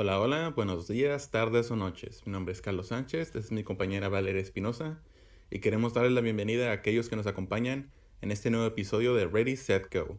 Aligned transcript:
Hola, 0.00 0.20
hola, 0.20 0.50
buenos 0.50 0.86
días, 0.86 1.32
tardes 1.32 1.72
o 1.72 1.76
noches. 1.76 2.22
Mi 2.24 2.30
nombre 2.30 2.52
es 2.52 2.60
Carlos 2.60 2.86
Sánchez, 2.86 3.34
es 3.34 3.50
mi 3.50 3.64
compañera 3.64 4.08
Valeria 4.08 4.40
Espinosa 4.40 5.02
y 5.50 5.58
queremos 5.58 5.92
darles 5.92 6.12
la 6.12 6.20
bienvenida 6.20 6.70
a 6.70 6.72
aquellos 6.72 7.08
que 7.08 7.16
nos 7.16 7.26
acompañan 7.26 7.90
en 8.20 8.30
este 8.30 8.48
nuevo 8.48 8.64
episodio 8.64 9.16
de 9.16 9.26
Ready, 9.26 9.56
Set, 9.56 9.92
Go. 9.92 10.16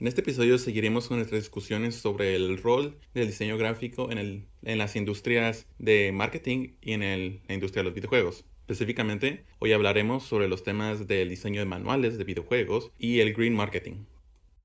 En 0.00 0.06
este 0.06 0.22
episodio 0.22 0.56
seguiremos 0.56 1.08
con 1.08 1.18
nuestras 1.18 1.42
discusiones 1.42 1.96
sobre 1.96 2.36
el 2.36 2.56
rol 2.56 2.96
del 3.12 3.26
diseño 3.26 3.58
gráfico 3.58 4.10
en, 4.10 4.46
las 4.62 4.96
industrias 4.96 5.66
de 5.78 6.10
marketing 6.10 6.76
y 6.80 6.92
en 6.92 7.42
la 7.46 7.54
industria 7.54 7.82
de 7.82 7.90
los 7.90 7.94
videojuegos. 7.94 8.46
Específicamente, 8.60 9.44
hoy 9.58 9.72
hablaremos 9.72 10.24
sobre 10.24 10.48
los 10.48 10.62
temas 10.62 11.06
del 11.06 11.28
diseño 11.28 11.60
de 11.60 11.66
manuales 11.66 12.16
de 12.16 12.24
videojuegos 12.24 12.92
y 12.98 13.20
el 13.20 13.34
green 13.34 13.54
marketing. 13.54 14.06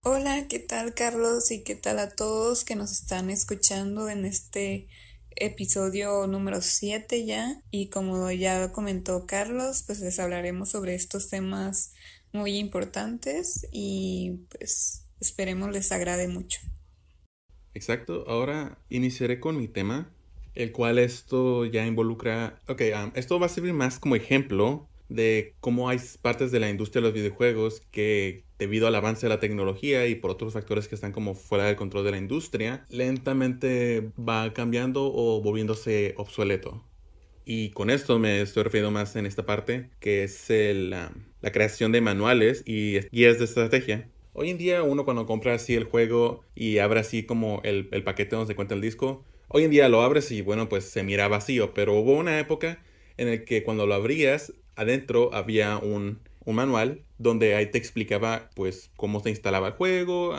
Hola, 0.06 0.50
¿qué 0.50 0.60
tal 0.60 0.94
Carlos? 0.94 1.50
Y 1.50 1.64
qué 1.64 1.76
tal 1.76 1.98
a 1.98 2.10
todos 2.10 2.66
que 2.66 2.76
nos 2.76 2.92
están 2.92 3.30
escuchando 3.30 4.10
en 4.10 4.26
este 4.26 4.90
episodio 5.38 6.28
número 6.28 6.60
7 6.60 7.26
ya. 7.26 7.62
Y 7.72 7.88
como 7.88 8.30
ya 8.30 8.74
comentó 8.74 9.26
Carlos, 9.26 9.86
pues 9.88 10.02
les 10.02 10.20
hablaremos 10.20 10.72
sobre 10.72 10.94
estos 10.94 11.30
temas 11.30 11.94
muy 12.34 12.58
importantes 12.58 13.66
y 13.72 14.42
pues 14.50 15.06
esperemos 15.22 15.72
les 15.72 15.90
agrade 15.94 16.28
mucho. 16.28 16.60
Exacto, 17.74 18.26
ahora 18.28 18.78
iniciaré 18.90 19.40
con 19.40 19.56
mi 19.56 19.70
tema, 19.70 20.14
el 20.54 20.74
cual 20.74 21.00
esto 21.00 21.64
ya 21.64 21.86
involucra, 21.86 22.60
ok, 22.68 22.82
um, 22.94 23.12
esto 23.16 23.40
va 23.40 23.46
a 23.46 23.50
servir 23.50 23.72
más 23.72 24.00
como 24.00 24.18
ejemplo 24.18 24.90
de 25.14 25.54
cómo 25.60 25.90
hay 25.90 26.00
partes 26.22 26.52
de 26.52 26.60
la 26.60 26.70
industria 26.70 27.02
de 27.02 27.08
los 27.08 27.14
videojuegos 27.14 27.82
que 27.92 28.44
debido 28.58 28.88
al 28.88 28.96
avance 28.96 29.28
de 29.28 29.30
la 29.30 29.40
tecnología 29.40 30.08
y 30.08 30.16
por 30.16 30.32
otros 30.32 30.54
factores 30.54 30.88
que 30.88 30.96
están 30.96 31.12
como 31.12 31.36
fuera 31.36 31.66
del 31.66 31.76
control 31.76 32.06
de 32.06 32.12
la 32.12 32.18
industria, 32.18 32.86
lentamente 32.90 34.10
va 34.18 34.52
cambiando 34.54 35.12
o 35.14 35.42
volviéndose 35.42 36.16
obsoleto. 36.18 36.84
Y 37.46 37.70
con 37.70 37.90
esto 37.90 38.18
me 38.18 38.42
estoy 38.42 38.64
refiriendo 38.64 38.90
más 38.90 39.16
en 39.16 39.26
esta 39.26 39.46
parte, 39.46 39.90
que 40.00 40.24
es 40.24 40.48
la, 40.50 41.12
creación 41.42 41.92
de 41.92 42.02
manuales 42.02 42.64
y 42.66 43.00
guías 43.12 43.38
de 43.38 43.46
estrategia. 43.46 44.10
Hoy 44.32 44.50
en 44.50 44.58
día 44.58 44.82
uno 44.82 45.06
cuando 45.06 45.28
compra 45.28 45.54
así 45.54 45.76
el 45.76 45.84
juego 45.84 46.44
y 46.56 46.80
abre 46.80 47.02
así 47.02 47.24
como 47.24 47.62
el, 47.64 47.90
el 47.92 48.04
paquete 48.04 48.36
donde 48.36 48.52
se 48.52 48.56
cuenta 48.56 48.74
el 48.74 48.82
disco, 48.82 49.24
hoy 49.48 49.64
en 49.66 49.72
día 49.72 49.90
lo 49.90 50.02
abres 50.02 50.32
y 50.32 50.42
bueno 50.42 50.70
pues 50.70 50.86
se 50.86 51.04
mira 51.04 51.28
vacío, 51.28 51.76
pero 51.76 51.94
hubo 51.94 52.14
una 52.14 52.40
época 52.40 52.82
en 53.18 53.28
el 53.28 53.44
que 53.44 53.64
cuando 53.64 53.86
lo 53.86 53.94
abrías 53.94 54.54
adentro 54.76 55.34
había 55.34 55.78
un, 55.78 56.22
manual 56.46 57.04
donde 57.18 57.56
ahí 57.56 57.72
te 57.72 57.78
explicaba 57.78 58.50
pues 58.54 58.92
cómo 58.98 59.22
se 59.22 59.30
instalaba 59.30 59.68
el 59.68 59.74
juego, 59.74 60.36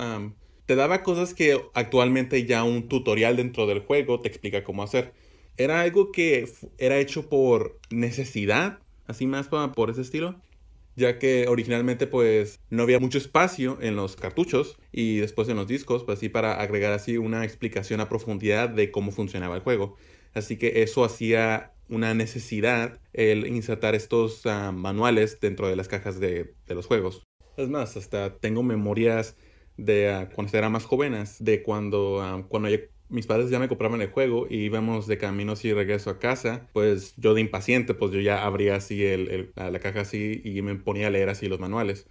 te 0.66 0.76
daba 0.76 1.02
cosas 1.02 1.34
que 1.34 1.60
actualmente 1.74 2.44
ya 2.46 2.64
un 2.64 2.88
tutorial 2.88 3.36
dentro 3.36 3.66
del 3.66 3.80
juego 3.80 4.20
te 4.20 4.28
explica 4.28 4.64
cómo 4.64 4.82
hacer. 4.82 5.12
Era 5.56 5.82
algo 5.82 6.10
que 6.10 6.48
era 6.78 6.98
hecho 6.98 7.28
por 7.28 7.78
necesidad, 7.90 8.80
así 9.06 9.26
más 9.26 9.48
por 9.48 9.90
ese 9.90 10.00
estilo, 10.00 10.40
ya 10.96 11.18
que 11.18 11.46
originalmente 11.48 12.06
pues 12.06 12.60
no 12.70 12.82
había 12.82 12.98
mucho 12.98 13.18
espacio 13.18 13.78
en 13.80 13.96
los 13.96 14.16
cartuchos 14.16 14.76
y 14.90 15.18
después 15.18 15.48
en 15.48 15.56
los 15.56 15.66
discos, 15.66 16.04
pues 16.04 16.18
así 16.18 16.28
para 16.28 16.60
agregar 16.60 16.92
así 16.92 17.18
una 17.18 17.44
explicación 17.44 18.00
a 18.00 18.08
profundidad 18.08 18.68
de 18.68 18.90
cómo 18.90 19.12
funcionaba 19.12 19.56
el 19.56 19.62
juego. 19.62 19.96
Así 20.34 20.56
que 20.56 20.82
eso 20.82 21.04
hacía 21.04 21.73
una 21.88 22.14
necesidad 22.14 22.98
el 23.12 23.46
insertar 23.46 23.94
estos 23.94 24.46
ah, 24.46 24.72
manuales 24.72 25.38
dentro 25.40 25.68
de 25.68 25.76
las 25.76 25.88
cajas 25.88 26.20
de, 26.20 26.54
los 26.68 26.86
juegos. 26.86 27.22
Es 27.56 27.68
más, 27.68 27.96
hasta 27.96 28.36
tengo 28.38 28.62
memorias 28.62 29.36
de 29.76 30.10
ah, 30.10 30.28
cuando 30.34 30.56
era 30.56 30.68
más 30.68 30.84
jóvenes, 30.84 31.36
de 31.40 31.62
cuando, 31.62 32.20
ah, 32.22 32.44
cuando 32.48 32.68
mis 33.08 33.26
padres 33.26 33.50
ya 33.50 33.58
me 33.58 33.68
compraban 33.68 34.00
el 34.00 34.10
juego 34.10 34.46
y 34.48 34.64
íbamos 34.64 35.06
de 35.06 35.18
camino 35.18 35.52
así 35.52 35.72
regreso 35.72 36.10
a 36.10 36.18
casa, 36.18 36.68
pues 36.72 37.14
yo 37.16 37.34
de 37.34 37.42
impaciente, 37.42 37.94
pues 37.94 38.12
yo 38.12 38.20
ya 38.20 38.44
abría 38.44 38.76
así 38.76 39.04
el, 39.04 39.52
la 39.54 39.78
caja 39.78 40.00
así 40.00 40.40
y 40.44 40.62
me 40.62 40.74
ponía 40.76 41.08
a 41.08 41.10
leer 41.10 41.28
así 41.28 41.48
los 41.48 41.60
manuales. 41.60 42.06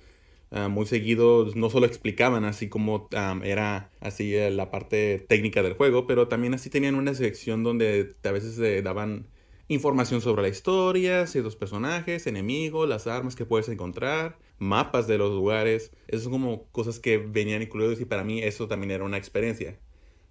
muy 0.70 0.86
seguido 0.86 1.48
no 1.56 1.70
solo 1.72 1.88
explicaban 1.88 2.46
así 2.46 2.70
como 2.70 3.10
era 3.44 3.92
así 4.02 4.36
eh, 4.36 4.52
la 4.52 4.70
parte 4.72 5.26
técnica 5.28 5.64
del 5.64 5.74
juego, 5.74 6.06
pero 6.08 6.28
también 6.28 6.54
así 6.54 6.70
tenían 6.70 6.96
una 6.96 7.16
sección 7.16 7.64
donde 7.64 8.16
a 8.24 8.32
veces 8.32 8.84
daban 8.84 9.28
información 9.68 10.22
sobre 10.22 10.42
la 10.42 10.50
historia, 10.50 11.26
ciertos 11.28 11.56
personajes, 11.56 12.28
enemigos, 12.28 12.88
las 12.88 13.08
armas 13.08 13.36
que 13.36 13.46
puedes 13.46 13.70
encontrar, 13.70 14.38
mapas 14.60 15.08
de 15.08 15.18
los 15.18 15.32
lugares. 15.32 15.92
Esas 16.08 16.24
son 16.24 16.34
como 16.34 16.66
cosas 16.72 17.00
que 17.00 17.18
venían 17.18 17.62
incluidos 17.62 18.02
y 18.02 18.06
para 18.06 18.24
mí 18.24 18.42
eso 18.42 18.68
también 18.68 18.92
era 18.92 19.04
una 19.04 19.18
experiencia. 19.18 19.80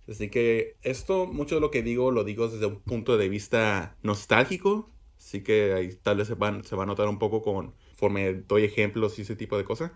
Así 0.09 0.29
que 0.29 0.77
esto, 0.83 1.27
mucho 1.27 1.55
de 1.57 1.61
lo 1.61 1.71
que 1.71 1.83
digo, 1.83 2.11
lo 2.11 2.25
digo 2.25 2.49
desde 2.49 2.67
un 2.67 2.81
punto 2.81 3.17
de 3.17 3.29
vista 3.29 3.97
nostálgico. 4.03 4.91
Así 5.19 5.43
que 5.43 5.73
ahí 5.73 5.95
tal 6.03 6.17
vez 6.17 6.29
se, 6.29 6.35
van, 6.35 6.65
se 6.65 6.75
va 6.75 6.83
a 6.83 6.87
notar 6.87 7.09
un 7.09 7.19
poco 7.19 7.43
conforme 7.43 8.35
doy 8.35 8.65
ejemplos 8.65 9.19
y 9.19 9.23
ese 9.23 9.37
tipo 9.37 9.57
de 9.57 9.65
cosas. 9.65 9.93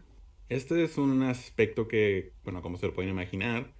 Este 0.49 0.85
es 0.85 0.97
un 0.97 1.23
aspecto 1.23 1.89
que, 1.89 2.33
bueno, 2.45 2.63
como 2.63 2.79
se 2.79 2.87
lo 2.87 2.95
pueden 2.95 3.11
imaginar, 3.11 3.75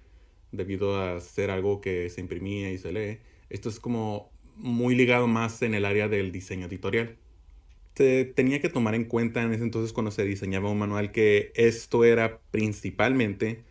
debido 0.51 1.01
a 1.01 1.19
ser 1.21 1.49
algo 1.49 1.79
que 1.79 2.09
se 2.09 2.19
imprimía 2.21 2.71
y 2.71 2.77
se 2.77 2.91
lee, 2.91 3.19
esto 3.49 3.69
es 3.69 3.79
como 3.79 4.31
muy 4.57 4.95
ligado 4.95 5.27
más 5.27 5.61
en 5.61 5.73
el 5.73 5.85
área 5.85 6.07
del 6.07 6.31
diseño 6.31 6.67
editorial. 6.67 7.17
Se 7.95 8.25
tenía 8.25 8.61
que 8.61 8.69
tomar 8.69 8.95
en 8.95 9.05
cuenta 9.05 9.41
en 9.41 9.53
ese 9.53 9.63
entonces 9.63 9.93
cuando 9.93 10.11
se 10.11 10.23
diseñaba 10.23 10.69
un 10.69 10.77
manual 10.77 11.11
que 11.11 11.51
esto 11.55 12.03
era 12.03 12.39
principalmente 12.51 13.63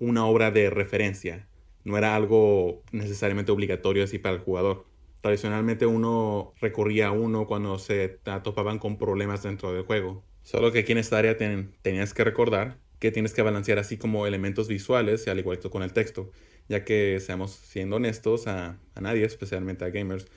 una 0.00 0.24
obra 0.26 0.50
de 0.50 0.70
referencia, 0.70 1.46
no 1.84 1.96
era 1.96 2.16
algo 2.16 2.82
necesariamente 2.90 3.52
obligatorio 3.52 4.04
así 4.04 4.18
para 4.18 4.34
el 4.34 4.40
jugador. 4.40 4.86
Tradicionalmente 5.20 5.86
uno 5.86 6.54
recurría 6.60 7.08
a 7.08 7.12
uno 7.12 7.46
cuando 7.46 7.78
se 7.78 8.08
topaban 8.42 8.78
con 8.78 8.98
problemas 8.98 9.42
dentro 9.42 9.72
del 9.72 9.84
juego. 9.84 10.24
Solo 10.42 10.72
que 10.72 10.80
aquí 10.80 10.92
en 10.92 10.98
esta 10.98 11.18
área 11.18 11.36
tenías 11.36 12.14
que 12.14 12.24
recordar 12.24 12.78
que 12.98 13.10
tienes 13.10 13.32
que 13.32 13.42
balancear 13.42 13.78
así 13.78 13.96
como 13.96 14.26
elementos 14.26 14.68
visuales, 14.68 15.26
al 15.28 15.38
igual 15.38 15.58
que 15.58 15.70
con 15.70 15.82
el 15.82 15.92
texto, 15.92 16.30
ya 16.70 16.84
que 16.84 17.18
seamos 17.18 17.50
siendo 17.50 17.96
honestos 17.96 18.46
a, 18.46 18.78
nadie, 18.98 19.24
especialmente 19.24 19.84
a 19.84 19.90
gamers, 19.90 20.28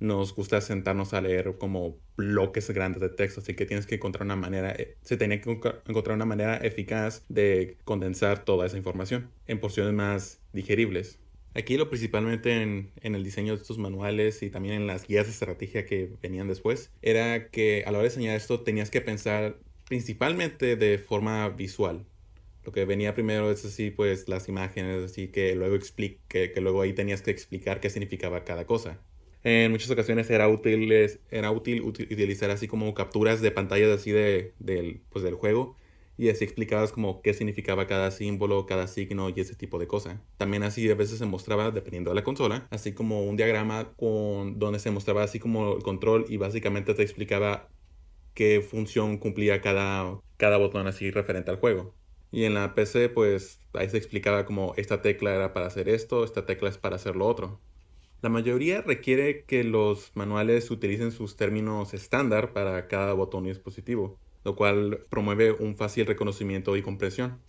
nos 0.00 0.34
gusta 0.34 0.60
sentarnos 0.60 1.14
a 1.14 1.20
leer 1.20 1.54
como 1.58 1.96
bloques 2.16 2.68
grandes 2.70 3.00
de 3.00 3.08
texto, 3.08 3.40
así 3.40 3.54
que 3.54 3.66
tienes 3.66 3.86
que 3.86 3.94
encontrar 3.94 4.24
una 4.24 4.34
manera, 4.34 4.72
eh, 4.72 4.96
se 5.02 5.16
tenía 5.16 5.40
que 5.40 5.48
encontrar 5.48 6.16
una 6.16 6.24
manera 6.24 6.56
eficaz 6.56 7.22
de 7.28 7.78
condensar 7.84 8.44
toda 8.44 8.66
esa 8.66 8.76
información 8.76 9.30
en 9.46 9.60
porciones 9.60 9.94
más 9.94 10.40
digeribles. 10.52 11.20
Aquí 11.54 11.76
lo 11.76 11.88
principalmente 11.88 12.62
en, 12.62 12.90
en, 13.00 13.14
el 13.14 13.22
diseño 13.22 13.54
de 13.54 13.62
estos 13.62 13.78
manuales 13.78 14.42
y 14.42 14.50
también 14.50 14.74
en 14.74 14.86
las 14.88 15.06
guías 15.06 15.26
de 15.26 15.32
estrategia 15.32 15.86
que 15.86 16.10
venían 16.20 16.48
después, 16.48 16.90
era 17.00 17.48
que 17.48 17.84
a 17.86 17.92
la 17.92 17.98
hora 17.98 18.08
de 18.08 18.14
enseñar 18.14 18.36
esto 18.36 18.60
tenías 18.60 18.90
que 18.90 19.00
pensar 19.00 19.56
principalmente 19.88 20.74
de 20.74 20.98
forma 20.98 21.48
visual. 21.48 22.04
Lo 22.66 22.72
que 22.72 22.84
venía 22.84 23.14
primero 23.14 23.52
es 23.52 23.64
así, 23.64 23.90
pues 23.92 24.28
las 24.28 24.48
imágenes, 24.48 25.04
así 25.04 25.28
que 25.28 25.54
luego, 25.54 25.76
explique, 25.76 26.50
que 26.52 26.60
luego 26.60 26.82
ahí 26.82 26.92
tenías 26.92 27.22
que 27.22 27.30
explicar 27.30 27.80
qué 27.80 27.90
significaba 27.90 28.44
cada 28.44 28.66
cosa. 28.66 29.00
En 29.44 29.70
muchas 29.70 29.88
ocasiones 29.90 30.28
era 30.30 30.48
útil, 30.48 30.92
era 31.30 31.52
útil 31.52 31.82
utilizar 31.82 32.50
así 32.50 32.66
como 32.66 32.92
capturas 32.94 33.40
de 33.40 33.52
pantallas 33.52 33.90
así 33.90 34.10
de, 34.10 34.54
del, 34.58 35.00
pues, 35.10 35.24
del 35.24 35.34
juego 35.36 35.76
y 36.18 36.28
así 36.30 36.44
explicabas 36.44 36.92
como 36.92 37.22
qué 37.22 37.34
significaba 37.34 37.86
cada 37.86 38.10
símbolo, 38.10 38.66
cada 38.66 38.88
signo 38.88 39.30
y 39.30 39.40
ese 39.40 39.54
tipo 39.54 39.78
de 39.78 39.86
cosas. 39.86 40.18
También 40.36 40.64
así 40.64 40.90
a 40.90 40.96
veces 40.96 41.18
se 41.18 41.26
mostraba, 41.26 41.70
dependiendo 41.70 42.10
de 42.10 42.16
la 42.16 42.24
consola, 42.24 42.66
así 42.70 42.92
como 42.94 43.22
un 43.24 43.36
diagrama 43.36 43.92
con, 43.96 44.58
donde 44.58 44.80
se 44.80 44.90
mostraba 44.90 45.22
así 45.22 45.38
como 45.38 45.76
el 45.76 45.82
control 45.84 46.26
y 46.28 46.36
básicamente 46.38 46.94
te 46.94 47.02
explicaba 47.02 47.68
qué 48.34 48.60
función 48.60 49.18
cumplía 49.18 49.60
cada, 49.60 50.20
cada 50.36 50.56
botón 50.58 50.86
así 50.88 51.10
referente 51.12 51.50
al 51.52 51.58
juego. 51.58 51.95
Y 52.30 52.44
en 52.44 52.54
la 52.54 52.74
PC 52.74 53.08
pues 53.08 53.60
ahí 53.74 53.88
se 53.88 53.96
explicaba 53.96 54.44
como 54.44 54.74
esta 54.76 55.02
tecla 55.02 55.34
era 55.34 55.52
para 55.52 55.66
hacer 55.66 55.88
esto, 55.88 56.24
esta 56.24 56.46
tecla 56.46 56.68
es 56.68 56.78
para 56.78 56.96
hacer 56.96 57.16
lo 57.16 57.26
otro. 57.26 57.60
La 58.22 58.28
mayoría 58.30 58.80
requiere 58.80 59.44
que 59.44 59.62
los 59.62 60.10
manuales 60.14 60.70
utilicen 60.70 61.12
sus 61.12 61.36
términos 61.36 61.94
estándar 61.94 62.52
para 62.52 62.88
cada 62.88 63.12
botón 63.12 63.44
y 63.46 63.50
dispositivo, 63.50 64.18
lo 64.44 64.56
cual 64.56 65.06
promueve 65.10 65.52
un 65.52 65.76
fácil 65.76 66.06
reconocimiento 66.06 66.76
y 66.76 66.82
comprensión. 66.82 67.40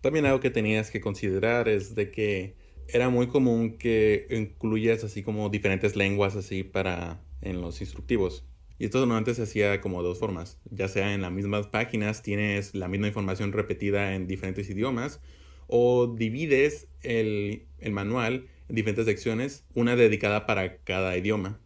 También 0.00 0.26
algo 0.26 0.40
que 0.40 0.50
tenías 0.50 0.90
que 0.90 1.00
considerar 1.00 1.68
es 1.68 1.94
de 1.94 2.10
que 2.10 2.56
era 2.88 3.10
muy 3.10 3.28
común 3.28 3.76
que 3.76 4.26
incluyas 4.30 5.04
así 5.04 5.22
como 5.22 5.50
diferentes 5.50 5.94
lenguas 5.94 6.36
así 6.36 6.64
para 6.64 7.20
en 7.42 7.60
los 7.60 7.80
instructivos. 7.80 8.44
Y 8.78 8.84
esto 8.84 9.00
normalmente 9.00 9.34
se 9.34 9.42
hacía 9.42 9.80
como 9.80 10.02
dos 10.02 10.18
formas, 10.18 10.58
ya 10.70 10.86
sea 10.88 11.12
en 11.12 11.22
las 11.22 11.32
mismas 11.32 11.66
páginas 11.66 12.22
tienes 12.22 12.74
la 12.74 12.86
misma 12.86 13.08
información 13.08 13.52
repetida 13.52 14.14
en 14.14 14.28
diferentes 14.28 14.70
idiomas 14.70 15.20
o 15.66 16.06
divides 16.06 16.88
el, 17.02 17.66
manual 17.90 18.48
en 18.68 18.76
diferentes 18.76 19.06
secciones, 19.06 19.64
una 19.74 19.96
dedicada 19.96 20.46
para 20.46 20.78
cada 20.78 21.16
idioma. 21.16 21.58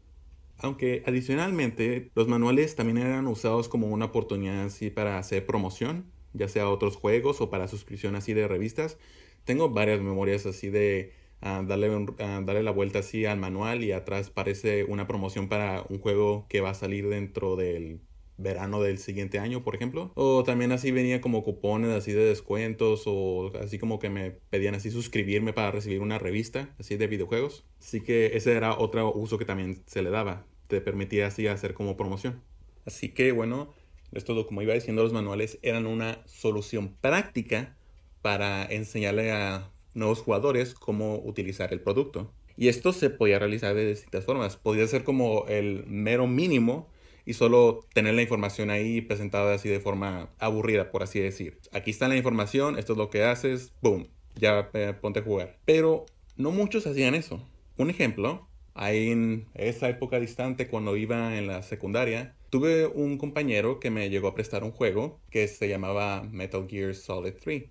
Aunque 0.58 1.02
adicionalmente 1.06 2.10
los 2.14 2.28
manuales 2.28 2.76
también 2.76 2.98
eran 2.98 3.26
usados 3.26 3.68
como 3.68 3.88
una 3.88 4.06
oportunidad 4.06 4.64
así 4.64 4.90
para 4.90 5.18
hacer 5.18 5.44
promoción, 5.44 6.06
ya 6.32 6.48
sea 6.48 6.68
otros 6.68 6.96
juegos 6.96 7.40
o 7.40 7.50
para 7.50 7.68
suscripción 7.68 8.16
así 8.16 8.32
de 8.32 8.48
revistas. 8.48 8.96
Tengo 9.44 9.70
varias 9.70 10.00
memorias 10.00 10.46
así 10.46 10.70
de 10.70 11.12
darle, 11.42 12.06
darle 12.18 12.62
la 12.62 12.70
vuelta 12.70 13.00
así 13.00 13.26
al 13.26 13.38
manual 13.38 13.84
y 13.84 13.92
atrás 13.92 14.30
parece 14.30 14.84
una 14.84 15.06
promoción 15.06 15.48
para 15.48 15.84
un 15.88 15.98
juego 15.98 16.46
que 16.48 16.60
va 16.60 16.70
a 16.70 16.74
salir 16.74 17.08
dentro 17.08 17.56
del 17.56 18.00
verano 18.38 18.82
del 18.82 18.98
siguiente 18.98 19.38
año, 19.38 19.62
por 19.62 19.74
ejemplo. 19.74 20.12
O 20.14 20.42
también 20.44 20.72
así 20.72 20.90
venía 20.90 21.20
como 21.20 21.42
cupones 21.42 21.90
así 21.90 22.12
de 22.12 22.24
descuentos 22.24 23.04
o 23.06 23.52
así 23.60 23.78
como 23.78 23.98
que 23.98 24.10
me 24.10 24.30
pedían 24.30 24.74
así 24.74 24.90
suscribirme 24.90 25.52
para 25.52 25.70
recibir 25.70 26.00
una 26.00 26.18
revista 26.18 26.74
así 26.78 26.96
de 26.96 27.06
videojuegos. 27.06 27.64
Así 27.80 28.00
que 28.00 28.36
ese 28.36 28.52
era 28.52 28.78
otro 28.78 29.12
uso 29.12 29.38
que 29.38 29.44
también 29.44 29.82
se 29.86 30.02
le 30.02 30.10
daba. 30.10 30.46
Te 30.68 30.80
permitía 30.80 31.26
así 31.26 31.46
hacer 31.46 31.74
como 31.74 31.96
promoción. 31.96 32.42
Así 32.84 33.10
que 33.10 33.32
bueno, 33.32 33.72
esto 34.12 34.46
como 34.46 34.62
iba 34.62 34.74
diciendo 34.74 35.02
los 35.02 35.12
manuales 35.12 35.58
eran 35.62 35.86
una 35.86 36.22
solución 36.26 36.96
práctica 37.00 37.76
para 38.22 38.64
enseñarle 38.64 39.32
a 39.32 39.71
nuevos 39.94 40.20
jugadores 40.20 40.74
cómo 40.74 41.18
utilizar 41.24 41.72
el 41.72 41.80
producto. 41.80 42.32
Y 42.56 42.68
esto 42.68 42.92
se 42.92 43.10
podía 43.10 43.38
realizar 43.38 43.74
de 43.74 43.86
distintas 43.86 44.24
formas. 44.24 44.56
Podía 44.56 44.86
ser 44.86 45.04
como 45.04 45.46
el 45.48 45.84
mero 45.86 46.26
mínimo 46.26 46.88
y 47.24 47.34
solo 47.34 47.80
tener 47.94 48.14
la 48.14 48.22
información 48.22 48.70
ahí 48.70 49.00
presentada 49.00 49.54
así 49.54 49.68
de 49.68 49.80
forma 49.80 50.30
aburrida, 50.38 50.90
por 50.90 51.02
así 51.02 51.20
decir. 51.20 51.58
Aquí 51.72 51.90
está 51.90 52.08
la 52.08 52.16
información, 52.16 52.78
esto 52.78 52.92
es 52.92 52.98
lo 52.98 53.10
que 53.10 53.24
haces, 53.24 53.72
boom, 53.80 54.08
ya 54.36 54.70
eh, 54.74 54.94
ponte 55.00 55.20
a 55.20 55.22
jugar. 55.22 55.58
Pero 55.64 56.06
no 56.36 56.50
muchos 56.50 56.86
hacían 56.86 57.14
eso. 57.14 57.46
Un 57.76 57.90
ejemplo, 57.90 58.48
ahí 58.74 59.10
en 59.10 59.48
esa 59.54 59.88
época 59.88 60.20
distante 60.20 60.68
cuando 60.68 60.96
iba 60.96 61.36
en 61.36 61.46
la 61.46 61.62
secundaria, 61.62 62.34
tuve 62.50 62.86
un 62.86 63.18
compañero 63.18 63.80
que 63.80 63.90
me 63.90 64.10
llegó 64.10 64.28
a 64.28 64.34
prestar 64.34 64.64
un 64.64 64.72
juego 64.72 65.20
que 65.30 65.48
se 65.48 65.68
llamaba 65.68 66.22
Metal 66.30 66.66
Gear 66.68 66.94
Solid 66.94 67.34
3. 67.42 67.64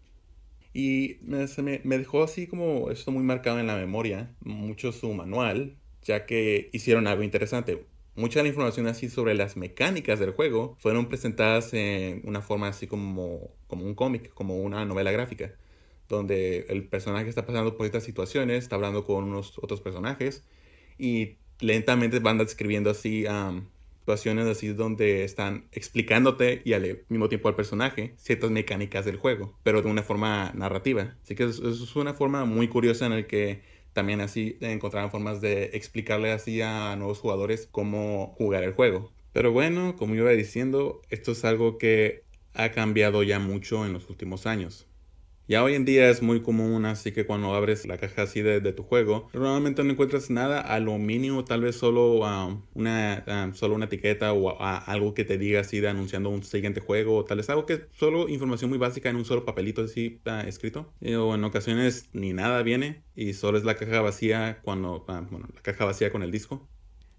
Y 0.74 1.18
me, 1.22 1.46
me, 1.84 1.98
dejó 1.98 2.24
así 2.24 2.48
como 2.48 2.92
esto 2.92 3.12
muy 3.12 3.24
marcado 3.24 3.60
en 3.60 3.68
la 3.68 3.76
memoria, 3.76 4.34
mucho 4.42 4.92
su 4.92 5.14
manual, 5.14 5.76
ya 6.02 6.26
que 6.26 6.70
hicieron 6.72 7.08
algo 7.08 7.24
interesante. 7.24 7.86
Mucha 8.16 8.40
de 8.40 8.44
la 8.44 8.50
información 8.50 8.88
así 8.88 9.10
sobre 9.10 9.34
las 9.36 9.58
mecánicas 9.58 10.20
del 10.20 10.32
juego 10.32 10.76
fueron 10.80 11.08
presentadas 11.08 11.74
en 11.74 12.22
una 12.26 12.42
forma 12.42 12.68
así 12.68 12.88
como, 12.88 13.52
como 13.68 13.86
un 13.86 13.96
cómic, 13.96 14.34
como 14.34 14.62
una 14.62 14.86
novela 14.86 15.12
gráfica, 15.12 15.54
donde 16.10 16.66
el 16.70 16.88
personaje 16.88 17.30
está 17.30 17.46
pasando 17.46 17.78
por 17.78 17.86
estas 17.86 18.04
situaciones, 18.04 18.64
está 18.64 18.76
hablando 18.76 19.06
con 19.06 19.24
unos 19.26 19.58
otros 19.60 19.82
personajes 19.82 20.44
y 20.98 21.38
lentamente 21.60 22.20
van 22.20 22.38
describiendo 22.38 22.90
así 22.90 23.26
situaciones 24.12 24.48
así 24.48 24.68
donde 24.70 25.24
están 25.24 25.68
explicándote 25.72 26.62
y 26.66 26.74
al 26.74 27.06
mismo 27.10 27.30
tiempo 27.30 27.48
al 27.48 27.56
personaje 27.56 28.14
ciertas 28.18 28.52
mecánicas 28.52 29.06
del 29.06 29.18
juego, 29.18 29.58
pero 29.64 29.82
de 29.82 29.90
una 29.90 30.04
forma 30.04 30.52
narrativa. 30.54 31.16
Así 31.24 31.36
que 31.36 31.46
es, 31.46 31.60
es 31.60 31.96
una 31.96 32.14
forma 32.14 32.46
muy 32.46 32.68
curiosa 32.68 33.06
en 33.06 33.14
el 33.14 33.26
que 33.26 33.62
también 33.94 34.22
así 34.22 34.58
encontraron 34.62 35.12
formas 35.12 35.40
de 35.40 35.72
explicarle 35.74 36.32
así 36.32 36.62
a 36.62 36.96
nuevos 36.98 37.20
jugadores 37.20 37.68
cómo 37.72 38.36
jugar 38.38 38.64
el 38.64 38.74
juego. 38.74 39.12
Pero 39.34 39.52
bueno, 39.54 39.96
como 39.96 40.16
iba 40.16 40.30
diciendo, 40.32 41.02
esto 41.10 41.32
es 41.32 41.46
algo 41.46 41.78
que 41.78 42.24
ha 42.54 42.72
cambiado 42.72 43.24
ya 43.24 43.40
mucho 43.40 43.86
en 43.86 43.94
los 43.94 44.10
últimos 44.10 44.46
años. 44.46 44.88
Ya 45.52 45.66
hoy 45.66 45.76
en 45.76 45.84
día 45.84 46.10
es 46.10 46.22
muy 46.22 46.42
común, 46.42 46.86
así 46.86 47.12
que 47.12 47.26
cuando 47.26 47.54
abres 47.54 47.86
la 47.86 47.98
caja 47.98 48.22
así 48.22 48.42
de, 48.42 48.62
tu 48.72 48.84
juego, 48.84 49.28
normalmente 49.34 49.84
no 49.84 49.92
encuentras 49.92 50.30
nada, 50.30 50.62
a 50.62 50.80
lo 50.80 50.98
mínimo 50.98 51.44
tal 51.44 51.60
vez 51.60 51.76
solo, 51.76 52.22
um, 52.22 52.62
una, 52.74 53.26
um, 53.28 53.54
solo 53.54 53.76
una 53.76 53.84
etiqueta 53.84 54.32
o 54.32 54.58
algo 54.62 55.14
que 55.14 55.26
te 55.26 55.38
diga 55.38 55.60
así 55.60 55.82
de 55.82 55.90
anunciando 55.90 56.30
un 56.30 56.42
siguiente 56.44 56.80
juego, 56.80 57.18
o 57.18 57.26
tal 57.26 57.40
vez 57.40 57.50
algo 57.50 57.66
que 57.66 57.82
solo 57.92 58.30
información 58.30 58.70
muy 58.70 58.80
básica 58.80 59.10
en 59.10 59.18
un 59.18 59.26
solo 59.26 59.44
papelito 59.44 59.82
así 59.82 60.22
uh, 60.26 60.48
escrito. 60.48 60.94
o 61.02 61.36
en 61.36 61.44
ocasiones 61.44 62.08
ni 62.14 62.32
nada 62.32 62.64
viene 62.64 63.04
y 63.14 63.34
solo 63.34 63.58
es 63.58 63.66
la 63.66 63.76
caja 63.76 64.00
vacía 64.00 64.62
cuando, 64.64 65.06
uh, 65.06 65.26
bueno, 65.30 65.50
la 65.54 65.62
caja 65.62 65.84
vacía 65.84 66.14
con 66.14 66.24
el 66.24 66.32
disco. 66.32 66.70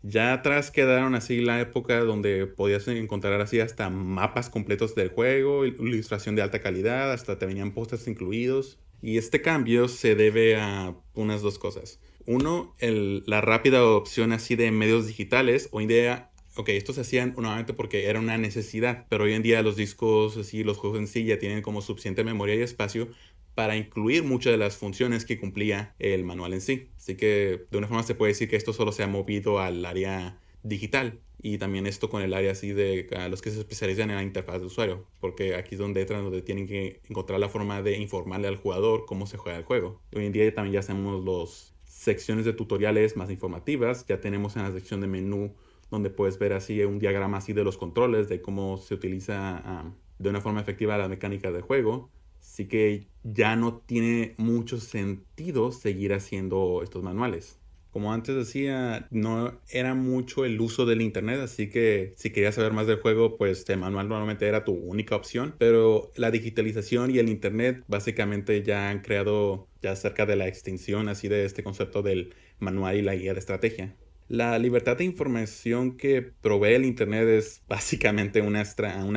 Ya 0.02 0.32
atrás 0.32 0.72
quedaron 0.72 1.14
así 1.14 1.40
la 1.40 1.60
época 1.60 2.00
donde 2.00 2.46
podías 2.46 2.88
encontrar 2.88 3.40
así 3.40 3.60
hasta 3.60 3.88
mapas 3.88 4.50
completos 4.50 4.96
del 4.96 5.10
juego, 5.10 5.64
ilustración 5.64 6.34
de 6.34 6.42
alta 6.42 6.60
calidad, 6.60 7.12
hasta 7.12 7.38
te 7.38 7.46
venían 7.46 7.72
postes 7.72 8.08
incluidos. 8.08 8.78
Y 9.00 9.18
este 9.18 9.42
cambio 9.42 9.88
se 9.88 10.14
debe 10.14 10.56
a 10.56 10.94
unas 11.14 11.42
dos 11.42 11.58
cosas. 11.58 12.00
Uno, 12.26 12.74
la 12.80 13.40
rápida 13.40 13.78
adopción 13.78 14.32
así 14.32 14.56
de 14.56 14.70
medios 14.72 15.06
digitales. 15.06 15.68
Hoy 15.72 15.84
en 15.84 15.88
día, 15.88 16.30
ok, 16.56 16.68
esto 16.70 16.92
se 16.92 17.02
hacían 17.02 17.34
nuevamente 17.36 17.72
porque 17.72 18.06
era 18.06 18.18
una 18.20 18.38
necesidad, 18.38 19.06
pero 19.08 19.24
hoy 19.24 19.34
en 19.34 19.42
día 19.42 19.62
los 19.62 19.76
discos, 19.76 20.36
así, 20.36 20.64
los 20.64 20.78
juegos 20.78 20.98
en 20.98 21.06
sí 21.06 21.24
ya 21.24 21.38
tienen 21.38 21.62
como 21.62 21.82
suficiente 21.82 22.24
memoria 22.24 22.54
y 22.56 22.60
espacio 22.60 23.08
para 23.54 23.76
incluir 23.76 24.24
muchas 24.24 24.52
de 24.52 24.56
las 24.58 24.76
funciones 24.76 25.24
que 25.24 25.38
cumplía 25.38 25.94
el 25.98 26.24
manual 26.24 26.54
en 26.54 26.60
sí. 26.60 26.88
Así 26.96 27.16
que 27.16 27.66
de 27.70 27.78
una 27.78 27.88
forma 27.88 28.02
se 28.02 28.14
puede 28.14 28.32
decir 28.32 28.48
que 28.48 28.56
esto 28.56 28.72
solo 28.72 28.92
se 28.92 29.02
ha 29.02 29.06
movido 29.06 29.60
al 29.60 29.84
área 29.84 30.38
digital 30.62 31.20
y 31.42 31.58
también 31.58 31.86
esto 31.86 32.08
con 32.08 32.22
el 32.22 32.34
área 32.34 32.52
así 32.52 32.72
de 32.72 33.08
los 33.28 33.42
que 33.42 33.50
se 33.50 33.58
especializan 33.58 34.10
en 34.10 34.16
la 34.16 34.22
interfaz 34.22 34.60
de 34.60 34.66
usuario, 34.66 35.04
porque 35.20 35.56
aquí 35.56 35.74
es 35.74 35.78
donde 35.80 36.00
entran, 36.00 36.22
donde 36.22 36.40
tienen 36.40 36.68
que 36.68 37.00
encontrar 37.08 37.40
la 37.40 37.48
forma 37.48 37.82
de 37.82 37.98
informarle 37.98 38.46
al 38.46 38.56
jugador 38.56 39.04
cómo 39.06 39.26
se 39.26 39.36
juega 39.36 39.58
el 39.58 39.64
juego. 39.64 40.00
Hoy 40.14 40.26
en 40.26 40.32
día 40.32 40.54
también 40.54 40.74
ya 40.74 40.80
hacemos 40.80 41.24
las 41.24 41.74
secciones 41.84 42.44
de 42.44 42.52
tutoriales 42.52 43.16
más 43.16 43.28
informativas, 43.30 44.06
ya 44.06 44.20
tenemos 44.20 44.56
en 44.56 44.62
la 44.62 44.72
sección 44.72 45.00
de 45.00 45.08
menú 45.08 45.54
donde 45.90 46.08
puedes 46.08 46.38
ver 46.38 46.54
así 46.54 46.82
un 46.84 46.98
diagrama 46.98 47.36
así 47.38 47.52
de 47.52 47.64
los 47.64 47.76
controles, 47.76 48.28
de 48.28 48.40
cómo 48.40 48.78
se 48.78 48.94
utiliza 48.94 49.58
ah, 49.58 49.92
de 50.18 50.30
una 50.30 50.40
forma 50.40 50.60
efectiva 50.60 50.96
la 50.96 51.06
mecánica 51.06 51.52
del 51.52 51.60
juego. 51.62 52.10
Así 52.52 52.66
que 52.66 53.06
ya 53.22 53.56
no 53.56 53.78
tiene 53.78 54.34
mucho 54.36 54.78
sentido 54.78 55.72
seguir 55.72 56.12
haciendo 56.12 56.82
estos 56.82 57.02
manuales. 57.02 57.58
Como 57.90 58.12
antes 58.12 58.36
decía, 58.36 59.08
no 59.10 59.58
era 59.70 59.94
mucho 59.94 60.44
el 60.44 60.60
uso 60.60 60.84
del 60.84 61.00
internet, 61.00 61.40
así 61.40 61.70
que 61.70 62.12
si 62.18 62.30
querías 62.30 62.56
saber 62.56 62.74
más 62.74 62.86
del 62.86 63.00
juego, 63.00 63.38
pues 63.38 63.66
el 63.70 63.78
manual 63.78 64.10
normalmente 64.10 64.46
era 64.46 64.64
tu 64.64 64.72
única 64.72 65.16
opción. 65.16 65.54
Pero 65.58 66.12
la 66.14 66.30
digitalización 66.30 67.10
y 67.10 67.18
el 67.18 67.30
internet 67.30 67.84
básicamente 67.86 68.62
ya 68.62 68.90
han 68.90 69.00
creado 69.00 69.66
ya 69.80 69.96
cerca 69.96 70.26
de 70.26 70.36
la 70.36 70.46
extinción 70.46 71.08
así 71.08 71.28
de 71.28 71.46
este 71.46 71.62
concepto 71.62 72.02
del 72.02 72.34
manual 72.58 72.96
y 72.98 73.02
la 73.02 73.14
guía 73.14 73.32
de 73.32 73.40
estrategia. 73.40 73.96
La 74.32 74.58
libertad 74.58 74.96
de 74.96 75.04
información 75.04 75.98
que 75.98 76.22
provee 76.22 76.72
el 76.72 76.86
Internet 76.86 77.28
es 77.28 77.62
básicamente 77.68 78.40
una, 78.40 78.64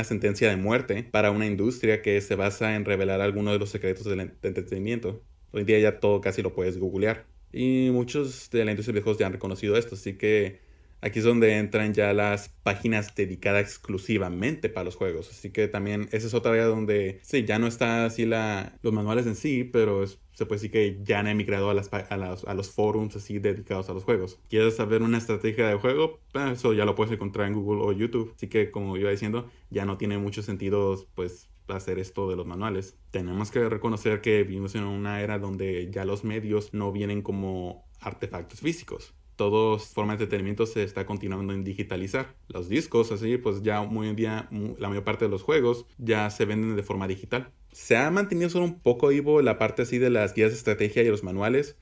sentencia 0.03 0.49
de 0.49 0.57
muerte 0.57 1.07
para 1.09 1.31
una 1.31 1.45
industria 1.45 2.01
que 2.01 2.19
se 2.19 2.35
basa 2.35 2.75
en 2.75 2.83
revelar 2.83 3.21
algunos 3.21 3.53
de 3.53 3.59
los 3.59 3.69
secretos 3.69 4.03
del 4.03 4.19
entretenimiento. 4.19 5.23
Hoy 5.51 5.61
en 5.61 5.67
día 5.67 5.79
ya 5.79 6.01
todo 6.01 6.19
casi 6.19 6.41
lo 6.41 6.53
puedes 6.53 6.77
googlear. 6.77 7.27
Y 7.53 7.91
muchos 7.93 8.49
de 8.49 8.65
la 8.65 8.71
industria 8.71 9.01
de 9.01 9.15
ya 9.17 9.27
han 9.27 9.31
reconocido 9.31 9.77
esto, 9.77 9.95
así 9.95 10.17
que 10.17 10.59
aquí 10.99 11.19
es 11.19 11.25
donde 11.25 11.59
entran 11.59 11.93
ya 11.93 12.11
las 12.11 12.49
páginas 12.49 13.15
dedicadas 13.15 13.61
exclusivamente 13.61 14.67
para 14.67 14.83
los 14.83 14.97
juegos. 14.97 15.29
Así 15.29 15.49
que 15.49 15.69
también 15.69 16.09
esa 16.11 16.27
es 16.27 16.33
otra 16.33 16.51
área 16.51 16.65
donde, 16.65 17.21
sí, 17.23 17.45
ya 17.45 17.57
no 17.57 17.67
está 17.67 18.03
así 18.03 18.25
la, 18.25 18.77
los 18.81 18.91
manuales 18.91 19.27
en 19.27 19.37
sí, 19.37 19.63
pero 19.63 20.03
es 20.03 20.19
se 20.35 20.45
puede 20.45 20.57
decir 20.57 20.71
que 20.71 20.99
ya 21.01 21.19
han 21.19 21.27
emigrado 21.27 21.69
a, 21.69 21.73
las, 21.73 21.89
a, 21.91 22.53
los 22.53 22.69
forums 22.69 23.15
así 23.15 23.39
dedicados 23.39 23.89
a 23.89 23.93
los 23.93 24.03
juegos. 24.03 24.37
¿Quieres 24.49 24.75
saber 24.75 25.01
una 25.01 25.17
estrategia 25.17 25.67
de 25.67 25.75
juego? 25.75 26.19
Ah, 26.33 26.51
eso 26.51 26.73
ya 26.73 26.83
lo 26.83 26.93
puedes 26.93 27.13
encontrar 27.13 27.47
en 27.47 27.53
Google 27.53 27.81
o 27.83 27.93
YouTube. 27.93 28.33
Así 28.35 28.47
que 28.47 28.69
como 28.69 28.97
iba 28.97 29.09
diciendo, 29.09 29.49
ya 29.69 29.85
no 29.85 29.97
tiene 29.97 30.17
mucho 30.17 30.43
sentido 30.43 31.07
pues 31.15 31.49
hacer 31.69 31.99
esto 31.99 32.29
de 32.29 32.35
los 32.35 32.45
manuales. 32.45 32.97
Tenemos 33.11 33.49
que 33.49 33.67
reconocer 33.69 34.19
que 34.19 34.43
vivimos 34.43 34.75
en 34.75 34.83
una 34.83 35.21
era 35.21 35.39
donde 35.39 35.89
ya 35.89 36.03
los 36.03 36.25
medios 36.25 36.73
no 36.73 36.91
vienen 36.91 37.21
como 37.21 37.85
artefactos 38.01 38.59
físicos. 38.59 39.13
Todos 39.37 39.87
formas 39.87 40.17
de 40.17 40.25
entretenimiento 40.25 40.65
se 40.65 40.83
está 40.83 41.05
continuando 41.05 41.53
en 41.53 41.63
digitalizar. 41.63 42.35
Los 42.49 42.67
discos, 42.67 43.11
así, 43.13 43.37
pues 43.37 43.63
ya 43.63 43.81
muy 43.83 44.09
en 44.09 44.15
día 44.17 44.49
la 44.77 44.89
mayor 44.89 45.05
parte 45.05 45.25
de 45.25 45.31
los 45.31 45.43
juegos 45.43 45.85
ya 45.97 46.29
se 46.29 46.45
venden 46.45 46.75
de 46.75 46.83
forma 46.83 47.07
digital 47.07 47.51
se 47.75 47.97
ha 47.97 48.09
mantenido 48.09 48.49
solo 48.49 48.63
un 48.63 48.79
poco 48.79 49.09
vivo 49.09 49.41
la 49.41 49.57
parte 49.57 49.81
así 49.81 49.97
de 49.97 50.09
las 50.09 50.33
guías 50.33 50.51
de 50.51 50.57
estrategia 50.57 51.03
y 51.03 51.09
los 51.09 51.23
manuales, 51.23 51.75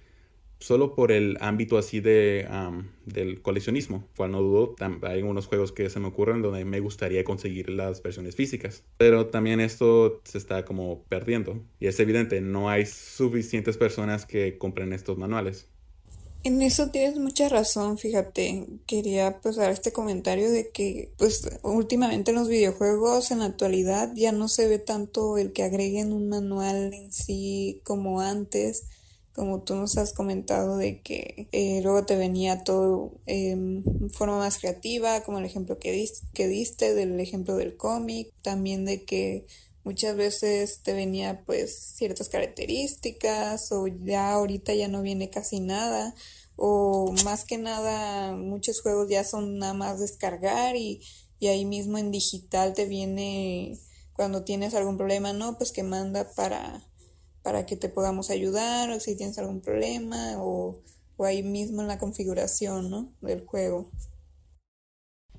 solo 0.58 0.96
por 0.96 1.12
el 1.12 1.38
ámbito 1.40 1.78
así 1.78 2.00
de 2.00 2.48
del 3.06 3.44
coleccionismo. 3.44 4.10
Cual 4.18 4.32
no 4.32 4.42
dudo, 4.42 4.76
hay 5.04 5.22
unos 5.22 5.46
juegos 5.46 5.72
que 5.72 5.92
se 5.92 6.00
me 6.00 6.08
ocurren 6.08 6.42
donde 6.42 6.66
me 6.66 6.80
gustaría 6.80 7.24
conseguir 7.24 7.70
las 7.70 8.02
versiones 8.02 8.36
físicas. 8.36 8.84
Pero 8.98 9.28
también 9.28 9.60
esto 9.60 10.20
se 10.24 10.40
está 10.40 10.66
como 10.66 11.04
perdiendo. 11.10 11.62
Y 11.80 11.86
es 11.86 12.00
evidente, 12.00 12.42
no 12.42 12.72
hay 12.72 12.88
suficientes 12.88 13.78
personas 13.78 14.26
que 14.26 14.58
compren 14.58 14.94
estos 14.94 15.20
manuales. 15.20 15.70
En 16.46 16.62
eso 16.62 16.90
tienes 16.90 17.18
mucha 17.18 17.48
razón, 17.48 17.98
fíjate. 17.98 18.68
Quería 18.86 19.40
pues 19.42 19.56
dar 19.56 19.72
este 19.72 19.94
comentario 19.94 20.52
de 20.52 20.72
que 20.72 21.14
pues 21.18 21.50
últimamente 21.64 22.32
en 22.32 22.38
los 22.38 22.50
videojuegos 22.50 23.32
en 23.32 23.40
la 23.40 23.46
actualidad 23.46 24.12
ya 24.14 24.34
no 24.34 24.50
se 24.50 24.68
ve 24.68 24.78
tanto 24.78 25.38
el 25.38 25.54
que 25.54 25.64
agreguen 25.64 26.12
un 26.12 26.28
manual 26.28 26.94
en 26.94 27.14
sí 27.14 27.80
como 27.86 28.20
antes, 28.20 28.84
como 29.34 29.62
tú 29.64 29.76
nos 29.76 29.98
has 29.98 30.12
comentado 30.12 30.76
de 30.76 31.00
que 31.02 31.48
eh, 31.54 31.80
luego 31.82 32.06
te 32.06 32.18
venía 32.18 32.66
todo 32.66 33.14
en 33.26 34.10
forma 34.12 34.38
más 34.38 34.60
creativa, 34.60 35.24
como 35.24 35.40
el 35.40 35.46
ejemplo 35.46 35.80
que 35.80 35.94
diste, 35.94 36.28
que 36.34 36.50
diste 36.50 36.94
del 36.94 37.18
ejemplo 37.22 37.56
del 37.56 37.78
cómic, 37.78 38.34
también 38.42 38.84
de 38.84 39.06
que 39.06 39.46
Muchas 39.84 40.16
veces 40.16 40.82
te 40.82 40.94
venía 40.94 41.44
pues 41.46 41.94
ciertas 41.96 42.30
características 42.30 43.72
o 43.72 43.88
ya 43.88 44.32
ahorita 44.32 44.74
ya 44.74 44.88
no 44.88 45.02
viene 45.02 45.30
casi 45.30 45.60
nada 45.60 46.16
o 46.56 47.14
más 47.26 47.44
que 47.44 47.58
nada 47.58 48.34
muchos 48.34 48.82
juegos 48.82 49.10
ya 49.10 49.24
son 49.24 49.58
nada 49.58 49.74
más 49.74 50.00
descargar 50.00 50.76
y, 50.76 51.02
y 51.40 51.48
ahí 51.48 51.66
mismo 51.66 51.98
en 51.98 52.12
digital 52.12 52.74
te 52.74 52.86
viene 52.86 53.78
cuando 54.14 54.44
tienes 54.44 54.74
algún 54.76 54.98
problema, 54.98 55.34
¿no? 55.34 55.58
Pues 55.58 55.72
que 55.72 55.84
manda 55.84 56.32
para, 56.36 56.88
para 57.42 57.66
que 57.66 57.76
te 57.76 57.90
podamos 57.90 58.30
ayudar 58.30 58.92
o 58.92 59.00
si 59.00 59.16
tienes 59.16 59.38
algún 59.38 59.62
problema 59.62 60.36
o, 60.38 60.82
o 61.18 61.26
ahí 61.26 61.44
mismo 61.44 61.82
en 61.82 61.88
la 61.88 61.98
configuración, 61.98 62.90
¿no? 62.90 63.12
Del 63.22 63.46
juego. 63.46 63.90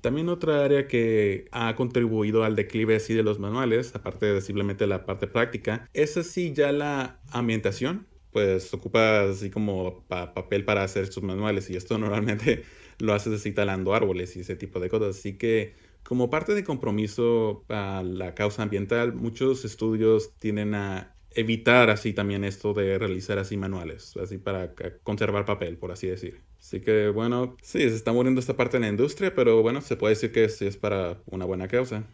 También 0.05 0.29
otra 0.29 0.63
área 0.63 0.87
que 0.87 1.47
ha 1.51 1.75
contribuido 1.75 2.43
al 2.43 2.55
declive 2.55 2.97
así 2.97 3.15
de 3.15 3.23
los 3.23 3.39
manuales, 3.39 3.95
aparte 3.95 4.27
de 4.27 4.39
simplemente 4.39 4.85
la 4.85 5.03
parte 5.03 5.25
práctica, 5.25 5.89
es 5.95 6.15
así 6.15 6.53
ya 6.53 6.71
la 6.71 7.19
ambientación. 7.31 8.05
Pues 8.31 8.71
ocupas 8.71 9.31
así 9.31 9.49
como 9.49 10.03
papel 10.07 10.63
para 10.63 10.83
hacer 10.83 11.07
sus 11.07 11.23
manuales 11.23 11.71
y 11.71 11.75
esto 11.75 11.97
normalmente 11.97 12.65
lo 12.99 13.15
haces 13.15 13.33
así 13.33 13.51
talando 13.51 13.95
árboles 13.95 14.37
y 14.37 14.41
ese 14.41 14.55
tipo 14.55 14.79
de 14.79 14.89
cosas. 14.89 15.17
Así 15.17 15.39
que 15.39 15.73
como 16.03 16.29
parte 16.29 16.53
de 16.53 16.63
compromiso 16.63 17.65
a 17.69 18.03
la 18.05 18.35
causa 18.35 18.61
ambiental, 18.61 19.11
muchos 19.15 19.65
estudios 19.65 20.35
tienen 20.37 20.75
a 20.75 21.15
evitar 21.31 21.89
así 21.89 22.13
también 22.13 22.43
esto 22.43 22.75
de 22.75 22.99
realizar 22.99 23.39
así 23.39 23.57
manuales, 23.57 24.15
así 24.17 24.37
para 24.37 24.75
conservar 25.01 25.45
papel, 25.45 25.79
por 25.79 25.91
así 25.91 26.05
decir. 26.05 26.43
Así 26.65 26.79
que 26.79 27.09
bueno, 27.09 27.55
sí, 27.61 27.79
se 27.79 27.95
está 27.95 28.11
muriendo 28.11 28.39
esta 28.39 28.57
parte 28.57 28.77
de 28.77 28.81
la 28.81 28.87
industria, 28.87 29.35
pero 29.35 29.61
bueno, 29.61 29.81
se 29.81 29.97
puede 29.97 30.15
decir 30.15 30.31
que 30.31 30.49
sí 30.49 30.65
es 30.65 30.77
para 30.77 31.19
una 31.27 31.45
buena 31.45 31.67
causa. 31.67 32.05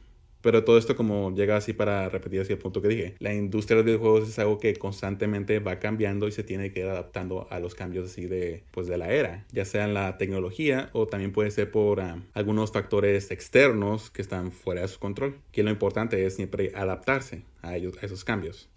Pero 0.42 0.66
todo 0.66 0.78
esto 0.78 0.98
como 0.98 1.34
llega 1.34 1.56
así 1.56 1.72
para 1.72 2.10
repetir 2.10 2.42
así 2.42 2.52
el 2.52 2.60
punto 2.60 2.82
que 2.82 2.90
dije. 2.90 3.16
La 3.20 3.34
industria 3.34 3.78
de 3.78 3.84
los 3.84 3.86
videojuegos 3.86 4.28
es 4.28 4.38
algo 4.40 4.60
que 4.60 4.76
constantemente 4.76 5.60
va 5.60 5.80
cambiando 5.80 6.28
y 6.28 6.34
se 6.34 6.44
tiene 6.44 6.74
que 6.74 6.82
ir 6.82 6.88
adaptando 6.88 7.48
a 7.50 7.62
los 7.62 7.76
cambios 7.76 8.12
así 8.12 8.26
de, 8.26 8.64
pues 8.72 8.88
de 8.88 8.98
la 8.98 9.14
era. 9.14 9.46
Ya 9.54 9.64
sea 9.64 9.86
en 9.86 9.94
la 9.94 10.18
tecnología 10.18 10.90
o 10.92 11.08
también 11.08 11.32
puede 11.32 11.52
ser 11.52 11.72
por 11.72 12.02
ah, 12.02 12.22
algunos 12.34 12.74
factores 12.74 13.32
externos 13.32 14.10
que 14.10 14.22
están 14.22 14.52
fuera 14.52 14.82
de 14.82 14.90
su 14.90 15.00
control. 15.00 15.38
Que 15.54 15.64
lo 15.64 15.70
importante 15.70 16.26
es 16.26 16.36
siempre 16.36 16.74
adaptarse 16.76 17.44
a, 17.62 17.78
esos 17.78 18.26
cambios. 18.26 18.68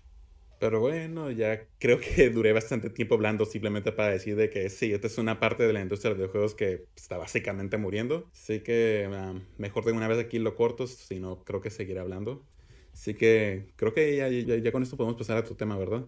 Pero 0.64 0.80
bueno, 0.80 1.30
ya 1.30 1.68
creo 1.78 2.00
que 2.00 2.30
duré 2.30 2.54
bastante 2.54 2.88
tiempo 2.88 3.16
hablando 3.16 3.44
simplemente 3.44 3.92
para 3.92 4.12
decir 4.12 4.34
de 4.34 4.48
que 4.48 4.70
sí, 4.70 4.94
esta 4.94 5.08
es 5.08 5.18
una 5.18 5.38
parte 5.38 5.66
de 5.66 5.74
la 5.74 5.82
industria 5.82 6.12
de 6.12 6.16
videojuegos 6.16 6.54
que 6.54 6.86
está 6.96 7.18
básicamente 7.18 7.76
muriendo. 7.76 8.30
Así 8.32 8.60
que 8.60 9.06
um, 9.06 9.42
mejor 9.58 9.84
de 9.84 9.92
una 9.92 10.08
vez 10.08 10.18
aquí 10.18 10.38
lo 10.38 10.56
corto, 10.56 10.86
si 10.86 11.20
no 11.20 11.44
creo 11.44 11.60
que 11.60 11.68
seguiré 11.68 12.00
hablando. 12.00 12.46
Así 12.94 13.12
que 13.12 13.74
creo 13.76 13.92
que 13.92 14.16
ya, 14.16 14.30
ya, 14.30 14.72
con 14.72 14.82
esto 14.82 14.96
podemos 14.96 15.18
pasar 15.18 15.36
a 15.36 15.44
tu 15.44 15.54
tema, 15.54 15.76
¿verdad? 15.76 16.06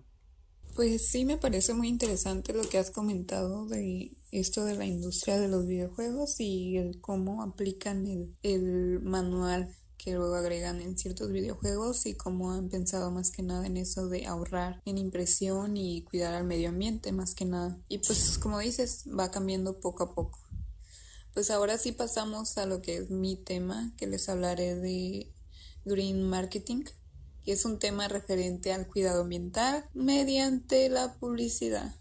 Pues 0.75 1.07
sí, 1.07 1.27
me 1.27 1.37
parece 1.37 1.75
muy 1.75 1.89
interesante 1.89 2.55
lo 2.55 2.63
que 2.63 2.79
has 2.79 2.91
comentado 2.91 3.67
de 3.67 4.13
esto 4.33 4.65
de 4.65 4.75
la 4.75 4.87
industria 4.87 5.39
de 5.39 5.49
los 5.49 5.67
videojuegos 5.67 6.41
y 6.41 6.79
el 6.79 6.99
cómo 7.03 7.43
aplican 7.43 8.07
el 8.43 9.01
manual 9.03 9.69
que 10.07 10.15
luego 10.15 10.37
agregan 10.37 10.81
en 10.81 10.97
ciertos 10.97 11.33
videojuegos 11.33 12.07
y 12.07 12.15
cómo 12.15 12.53
han 12.53 12.69
pensado 12.69 13.11
más 13.11 13.33
que 13.33 13.43
nada 13.43 13.67
en 13.67 13.77
eso 13.77 14.07
de 14.07 14.25
ahorrar 14.25 14.81
en 14.85 14.99
impresión 14.99 15.77
y 15.77 16.03
cuidar 16.03 16.33
al 16.35 16.45
medio 16.45 16.69
ambiente 16.69 17.11
más 17.11 17.35
que 17.35 17.45
nada. 17.45 17.77
Y 17.89 17.99
pues 17.99 18.39
como 18.39 18.61
dices, 18.61 19.03
va 19.09 19.33
cambiando 19.33 19.81
poco 19.81 20.05
a 20.05 20.15
poco. 20.15 20.39
Pues 21.35 21.51
ahora 21.51 21.77
sí 21.77 21.91
pasamos 21.91 22.57
a 22.57 22.67
lo 22.67 22.83
que 22.83 22.99
es 22.99 23.11
mi 23.11 23.35
tema, 23.35 23.95
que 23.97 24.07
les 24.07 24.29
hablaré 24.29 24.77
de 24.77 25.35
Green 25.85 26.23
Marketing, 26.23 26.85
que 27.45 27.51
es 27.51 27.65
un 27.65 27.81
tema 27.81 28.07
referente 28.07 28.73
al 28.73 28.87
cuidado 28.87 29.23
ambiental 29.23 29.91
mediante 29.93 30.89
la 30.89 31.19
publicidad. 31.19 31.97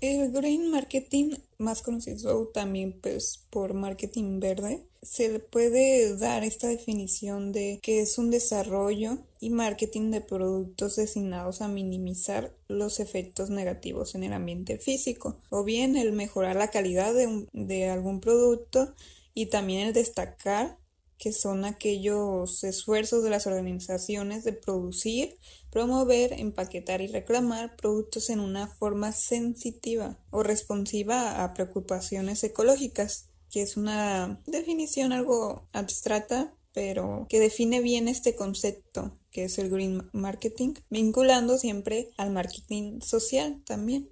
El 0.00 0.32
green 0.32 0.70
marketing, 0.70 1.34
más 1.58 1.82
conocido 1.82 2.48
también 2.48 2.98
pues 3.02 3.46
por 3.50 3.74
marketing 3.74 4.40
verde, 4.40 4.86
se 5.02 5.28
le 5.28 5.40
puede 5.40 6.16
dar 6.16 6.42
esta 6.42 6.68
definición 6.68 7.52
de 7.52 7.80
que 7.82 8.00
es 8.00 8.16
un 8.16 8.30
desarrollo 8.30 9.18
y 9.40 9.50
marketing 9.50 10.10
de 10.10 10.22
productos 10.22 10.96
destinados 10.96 11.60
a 11.60 11.68
minimizar 11.68 12.54
los 12.68 12.98
efectos 12.98 13.50
negativos 13.50 14.14
en 14.14 14.24
el 14.24 14.32
ambiente 14.32 14.78
físico 14.78 15.36
o 15.50 15.64
bien 15.64 15.96
el 15.96 16.12
mejorar 16.12 16.56
la 16.56 16.70
calidad 16.70 17.12
de, 17.12 17.46
de 17.52 17.90
algún 17.90 18.20
producto 18.20 18.94
y 19.34 19.46
también 19.46 19.86
el 19.86 19.92
destacar 19.92 20.78
que 21.20 21.32
son 21.34 21.66
aquellos 21.66 22.64
esfuerzos 22.64 23.22
de 23.22 23.28
las 23.28 23.46
organizaciones 23.46 24.42
de 24.42 24.54
producir, 24.54 25.36
promover, 25.70 26.32
empaquetar 26.32 27.02
y 27.02 27.08
reclamar 27.08 27.76
productos 27.76 28.30
en 28.30 28.40
una 28.40 28.66
forma 28.66 29.12
sensitiva 29.12 30.18
o 30.30 30.42
responsiva 30.42 31.44
a 31.44 31.52
preocupaciones 31.52 32.42
ecológicas, 32.42 33.28
que 33.50 33.60
es 33.60 33.76
una 33.76 34.40
definición 34.46 35.12
algo 35.12 35.68
abstracta, 35.72 36.54
pero 36.72 37.26
que 37.28 37.38
define 37.38 37.80
bien 37.80 38.08
este 38.08 38.34
concepto 38.34 39.12
que 39.30 39.44
es 39.44 39.58
el 39.58 39.70
green 39.70 40.08
marketing, 40.12 40.74
vinculando 40.88 41.58
siempre 41.58 42.10
al 42.16 42.30
marketing 42.30 43.00
social 43.00 43.62
también. 43.64 44.08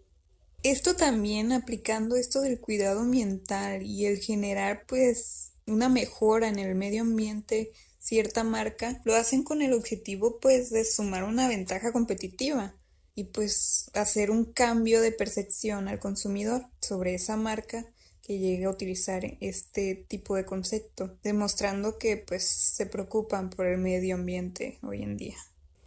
Esto 0.63 0.95
también 0.95 1.53
aplicando 1.53 2.17
esto 2.17 2.41
del 2.41 2.61
cuidado 2.61 3.01
ambiental 3.01 3.83
y 3.83 4.07
el 4.07 4.19
generar 4.19 4.85
pues 4.87 5.53
una 5.69 5.89
mejora 5.89 6.49
en 6.49 6.59
el 6.59 6.75
medio 6.75 7.03
ambiente 7.03 7.73
cierta 7.99 8.45
marca, 8.45 9.01
lo 9.05 9.15
hacen 9.15 9.43
con 9.43 9.63
el 9.63 9.73
objetivo 9.73 10.39
pues 10.41 10.71
de 10.71 10.85
sumar 10.85 11.25
una 11.25 11.49
ventaja 11.49 11.93
competitiva 11.93 12.75
y 13.15 13.25
pues 13.25 13.91
hacer 13.95 14.31
un 14.31 14.45
cambio 14.45 15.01
de 15.01 15.13
percepción 15.13 15.89
al 15.89 15.99
consumidor 15.99 16.67
sobre 16.81 17.15
esa 17.15 17.37
marca 17.37 17.85
que 18.23 18.39
llegue 18.39 18.67
a 18.67 18.71
utilizar 18.71 19.25
este 19.41 20.07
tipo 20.07 20.37
de 20.37 20.45
concepto, 20.45 21.19
demostrando 21.23 21.99
que 21.99 22.17
pues 22.19 22.45
se 22.45 22.87
preocupan 22.87 23.51
por 23.51 23.67
el 23.67 23.79
medio 23.79 24.15
ambiente 24.15 24.79
hoy 24.83 25.03
en 25.03 25.17
día. 25.17 25.37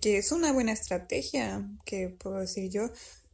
Que 0.02 0.18
es 0.18 0.32
una 0.32 0.52
buena 0.52 0.72
estrategia, 0.72 1.70
que 1.86 2.10
puedo 2.10 2.40
decir 2.40 2.70
yo, 2.70 2.90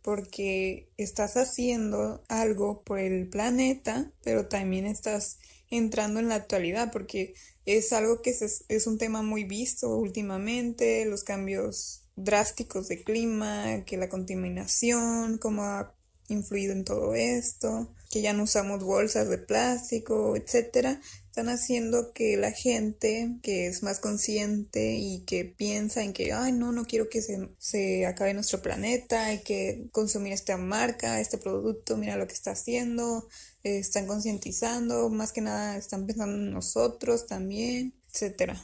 porque 0.07 0.87
estás 0.95 1.35
haciendo 1.35 2.23
algo 2.29 2.81
por 2.83 2.97
el 2.97 3.27
planeta, 3.27 4.09
pero 4.23 4.47
también 4.47 4.85
estás 4.85 5.37
entrando 5.69 6.21
en 6.21 6.29
la 6.29 6.35
actualidad, 6.35 6.93
porque 6.93 7.33
es 7.65 7.91
algo 7.91 8.21
que 8.21 8.29
es, 8.29 8.63
es 8.69 8.87
un 8.87 8.97
tema 8.97 9.21
muy 9.21 9.43
visto 9.43 9.97
últimamente, 9.97 11.03
los 11.03 11.25
cambios 11.25 12.03
drásticos 12.15 12.87
de 12.87 13.03
clima, 13.03 13.83
que 13.85 13.97
la 13.97 14.07
contaminación, 14.07 15.39
cómo 15.39 15.63
ha 15.63 15.93
influido 16.29 16.71
en 16.71 16.85
todo 16.85 17.13
esto, 17.13 17.93
que 18.09 18.21
ya 18.21 18.31
no 18.31 18.43
usamos 18.43 18.85
bolsas 18.85 19.27
de 19.27 19.39
plástico, 19.39 20.37
etcétera, 20.37 21.01
están 21.37 21.53
haciendo 21.53 22.13
que 22.13 22.35
la 22.35 22.51
gente 22.51 23.37
que 23.43 23.67
es 23.67 23.83
más 23.83 23.99
consciente 23.99 24.95
y 24.95 25.19
que 25.19 25.45
piensa 25.45 26.01
en 26.01 26.11
que, 26.11 26.33
ay, 26.33 26.51
no, 26.51 26.71
no 26.71 26.85
quiero 26.85 27.09
que 27.09 27.21
se, 27.21 27.49
se 27.59 28.07
acabe 28.07 28.33
nuestro 28.33 28.63
planeta, 28.63 29.25
hay 29.25 29.43
que 29.43 29.87
consumir 29.91 30.33
esta 30.33 30.57
marca, 30.57 31.21
este 31.21 31.37
producto, 31.37 31.95
mira 31.95 32.17
lo 32.17 32.25
que 32.25 32.33
está 32.33 32.51
haciendo, 32.53 33.27
están 33.61 34.07
concientizando, 34.07 35.09
más 35.09 35.31
que 35.31 35.41
nada 35.41 35.77
están 35.77 36.07
pensando 36.07 36.37
en 36.37 36.49
nosotros 36.49 37.27
también, 37.27 37.93
etcétera. 38.11 38.59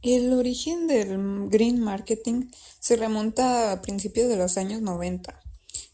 El 0.00 0.32
origen 0.32 0.86
del 0.86 1.50
green 1.50 1.80
marketing 1.80 2.48
se 2.80 2.96
remonta 2.96 3.72
a 3.72 3.82
principios 3.82 4.30
de 4.30 4.38
los 4.38 4.56
años 4.56 4.80
90. 4.80 5.38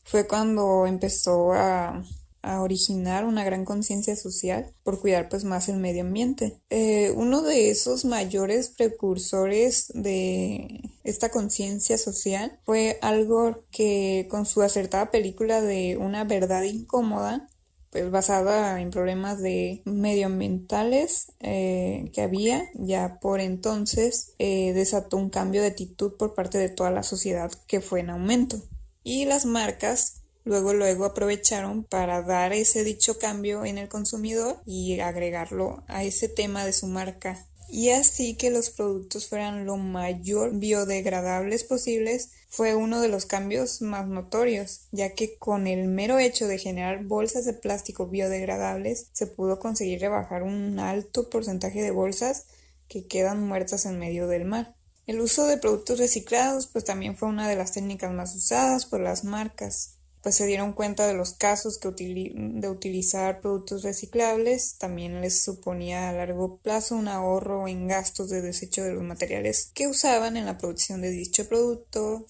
Fue 0.04 0.28
cuando 0.28 0.86
empezó 0.86 1.52
a, 1.52 2.04
originar 2.42 3.24
una 3.24 3.44
gran 3.44 3.64
conciencia 3.64 4.16
social 4.16 4.74
por 4.82 5.00
cuidar 5.00 5.28
pues 5.28 5.44
más 5.44 5.68
el 5.68 5.76
medio 5.76 6.02
ambiente. 6.02 6.60
Eh, 6.70 7.12
uno 7.14 7.42
de 7.42 7.70
esos 7.70 8.04
mayores 8.04 8.68
precursores 8.68 9.92
de 9.94 10.80
esta 11.04 11.30
conciencia 11.30 11.98
social 11.98 12.58
fue 12.64 12.98
algo 13.02 13.64
que 13.70 14.26
con 14.30 14.46
su 14.46 14.62
acertada 14.62 15.10
película 15.10 15.60
de 15.60 15.96
Una 15.96 16.24
verdad 16.24 16.62
incómoda 16.62 17.48
pues 17.90 18.10
basada 18.10 18.80
en 18.80 18.90
problemas 18.90 19.38
de 19.40 19.82
medioambientales 19.84 21.32
eh, 21.40 22.10
que 22.14 22.22
había 22.22 22.64
ya 22.74 23.18
por 23.20 23.40
entonces 23.40 24.32
eh, 24.38 24.72
desató 24.72 25.18
un 25.18 25.28
cambio 25.28 25.60
de 25.60 25.68
actitud 25.68 26.16
por 26.16 26.34
parte 26.34 26.56
de 26.56 26.70
toda 26.70 26.90
la 26.90 27.02
sociedad 27.02 27.52
que 27.66 27.82
fue 27.82 28.00
en 28.00 28.08
aumento 28.08 28.62
y 29.04 29.26
las 29.26 29.44
marcas 29.44 30.21
luego 30.44 30.74
luego 30.74 31.04
aprovecharon 31.04 31.84
para 31.84 32.22
dar 32.22 32.52
ese 32.52 32.84
dicho 32.84 33.18
cambio 33.18 33.64
en 33.64 33.78
el 33.78 33.88
consumidor 33.88 34.60
y 34.66 35.00
agregarlo 35.00 35.84
a 35.88 36.04
ese 36.04 36.28
tema 36.28 36.64
de 36.64 36.72
su 36.72 36.86
marca 36.86 37.46
y 37.72 37.88
así 37.88 38.34
que 38.34 38.50
los 38.50 38.68
productos 38.68 39.28
fueran 39.28 39.64
lo 39.64 39.78
mayor 39.78 40.52
biodegradables 40.58 41.64
posibles 41.64 42.28
fue 42.50 42.74
uno 42.74 43.00
de 43.00 43.08
los 43.08 43.24
cambios 43.24 43.80
más 43.80 44.06
notorios, 44.08 44.82
ya 44.92 45.14
que 45.14 45.38
con 45.38 45.66
el 45.66 45.88
mero 45.88 46.18
hecho 46.18 46.46
de 46.46 46.58
generar 46.58 47.02
bolsas 47.02 47.46
de 47.46 47.54
plástico 47.54 48.08
biodegradables 48.08 49.06
se 49.12 49.26
pudo 49.26 49.58
conseguir 49.58 50.02
rebajar 50.02 50.42
un 50.42 50.78
alto 50.80 51.30
porcentaje 51.30 51.80
de 51.80 51.92
bolsas 51.92 52.44
que 52.88 53.06
quedan 53.06 53.40
muertas 53.48 53.86
en 53.86 53.98
medio 53.98 54.28
del 54.28 54.44
mar. 54.44 54.74
El 55.06 55.22
uso 55.22 55.46
de 55.46 55.56
productos 55.56 55.98
reciclados 55.98 56.66
pues 56.66 56.84
también 56.84 57.16
fue 57.16 57.30
una 57.30 57.48
de 57.48 57.56
las 57.56 57.72
técnicas 57.72 58.12
más 58.12 58.34
usadas 58.34 58.84
por 58.84 59.00
las 59.00 59.24
marcas, 59.24 59.91
pues 60.22 60.36
se 60.36 60.46
dieron 60.46 60.72
cuenta 60.72 61.06
de 61.06 61.14
los 61.14 61.34
casos 61.34 61.78
que 61.78 61.88
de 61.88 62.68
utilizar 62.68 63.40
productos 63.40 63.82
reciclables 63.82 64.76
también 64.78 65.20
les 65.20 65.42
suponía 65.42 66.08
a 66.08 66.12
largo 66.12 66.58
plazo 66.58 66.96
un 66.96 67.08
ahorro 67.08 67.66
en 67.66 67.88
gastos 67.88 68.30
de 68.30 68.40
desecho 68.40 68.84
de 68.84 68.92
los 68.92 69.02
materiales 69.02 69.70
que 69.74 69.88
usaban 69.88 70.36
en 70.36 70.46
la 70.46 70.58
producción 70.58 71.02
de 71.02 71.10
dicho 71.10 71.48
producto 71.48 72.24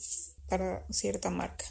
para 0.48 0.84
cierta 0.90 1.30
marca. 1.30 1.64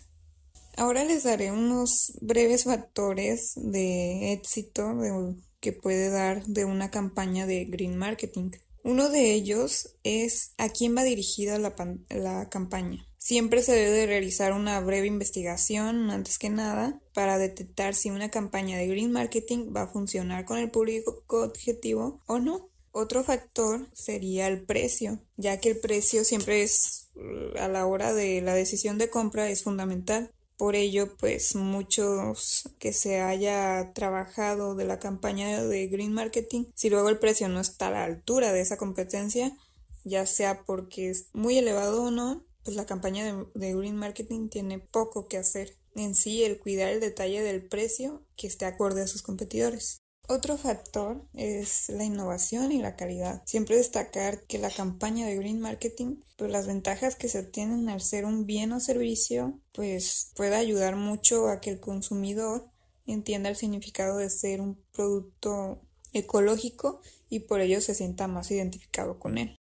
Ahora 0.78 1.04
les 1.04 1.24
daré 1.24 1.52
unos 1.52 2.14
breves 2.22 2.64
factores 2.64 3.54
de 3.56 4.32
éxito 4.32 5.36
que 5.60 5.74
puede 5.74 6.10
dar 6.10 6.44
de 6.46 6.66
una 6.66 6.90
campaña 6.90 7.46
de 7.46 7.66
green 7.66 7.98
marketing. 7.98 8.52
Uno 8.84 9.10
de 9.10 9.34
ellos 9.34 9.96
es 10.04 10.54
a 10.58 10.70
quién 10.70 10.96
va 10.98 11.04
dirigida 11.04 11.60
la, 11.60 11.76
la, 12.10 12.50
campaña. 12.50 13.06
Siempre 13.24 13.62
se 13.62 13.74
debe 13.74 14.08
realizar 14.08 14.52
una 14.52 14.80
breve 14.80 15.06
investigación 15.06 16.10
antes 16.10 16.40
que 16.40 16.50
nada 16.50 17.00
para 17.14 17.38
detectar 17.38 17.94
si 17.94 18.10
una 18.10 18.32
campaña 18.32 18.80
de 18.80 18.88
green 18.88 19.12
marketing 19.12 19.72
va 19.76 19.84
a 19.84 19.88
funcionar 19.88 20.44
con 20.44 20.58
el 20.58 20.72
público 20.72 21.24
objetivo 21.30 22.20
o 22.26 22.40
no. 22.40 22.68
Otro 22.92 23.24
factor 23.24 23.88
sería 23.94 24.48
el 24.48 24.64
precio, 24.64 25.20
ya 25.38 25.60
que 25.60 25.70
el 25.70 25.80
precio 25.80 26.24
siempre 26.24 26.64
es 26.64 27.10
a 27.60 27.68
la 27.68 27.86
hora 27.86 28.12
de 28.12 28.42
la 28.42 28.56
decisión 28.56 28.98
de 28.98 29.12
compra 29.12 29.52
es 29.52 29.62
fundamental. 29.62 30.32
Por 30.58 30.76
ello, 30.76 31.16
pues 31.18 31.56
muchos 31.56 32.70
que 32.80 32.92
se 32.92 33.22
haya 33.22 33.94
trabajado 33.94 34.74
de 34.74 34.86
la 34.86 34.98
campaña 34.98 35.64
de 35.64 35.88
Green 35.88 36.12
Marketing, 36.12 36.66
si 36.74 36.90
luego 36.90 37.10
el 37.10 37.20
precio 37.20 37.48
no 37.50 37.60
está 37.60 37.90
a 37.90 37.92
la 37.92 38.04
altura 38.04 38.52
de 38.52 38.62
esa 38.62 38.78
competencia, 38.78 39.56
ya 40.04 40.26
sea 40.26 40.64
porque 40.64 41.12
es 41.12 41.28
muy 41.34 41.60
elevado 41.60 42.06
o 42.06 42.12
no, 42.12 42.44
pues 42.64 42.76
la 42.76 42.86
campaña 42.86 43.46
de, 43.54 43.74
Green 43.74 43.96
Marketing 43.96 44.50
tiene 44.50 44.80
poco 44.80 45.28
que 45.28 45.38
hacer. 45.38 45.78
En 45.96 46.16
sí, 46.16 46.44
el 46.44 46.60
cuidar 46.60 46.90
el 46.90 47.00
detalle 47.00 47.42
del 47.42 47.68
precio 47.68 48.26
que 48.36 48.48
esté 48.48 48.66
acorde 48.66 49.02
a 49.02 49.08
sus 49.08 49.22
competidores. 49.22 50.02
Otro 50.28 50.58
factor 50.58 51.28
es 51.34 51.90
la 51.90 52.06
innovación 52.06 52.72
y 52.72 52.82
la 52.82 52.96
calidad. 52.96 53.42
Siempre 53.46 53.76
destacar 53.76 54.46
que 54.46 54.60
la 54.60 54.70
campaña 54.70 55.28
de 55.28 55.36
Green 55.36 55.60
Marketing, 55.60 56.22
pues 56.38 56.52
las 56.52 56.68
ventajas 56.68 57.16
que 57.16 57.28
se 57.28 57.40
obtienen 57.40 57.90
al 57.90 58.02
ser 58.02 58.26
un 58.26 58.46
bien 58.46 58.72
o 58.72 58.80
servicio, 58.80 59.60
pues 59.74 60.32
puede 60.36 60.56
ayudar 60.56 60.96
mucho 60.96 61.50
a 61.50 61.60
que 61.60 61.72
el 61.72 61.80
consumidor 61.80 62.70
entienda 63.06 63.50
el 63.50 63.58
significado 63.58 64.18
de 64.18 64.30
ser 64.30 64.62
un 64.62 64.82
producto 64.94 65.82
ecológico 66.14 67.02
y 67.30 67.42
por 67.42 67.60
ello 67.60 67.82
se 67.82 67.96
sienta 67.96 68.28
más 68.28 68.52
identificado 68.52 69.20
con 69.20 69.38
él. 69.38 69.58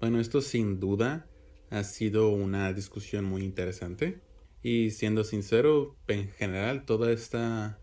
Bueno, 0.00 0.20
esto 0.20 0.40
sin 0.40 0.80
duda 0.80 1.28
ha 1.74 1.82
sido 1.84 2.28
una 2.28 2.72
discusión 2.72 3.24
muy 3.24 3.42
interesante 3.42 4.20
y 4.62 4.90
siendo 4.90 5.24
sincero, 5.24 5.96
en 6.06 6.30
general 6.30 6.84
toda 6.84 7.12
esta 7.12 7.78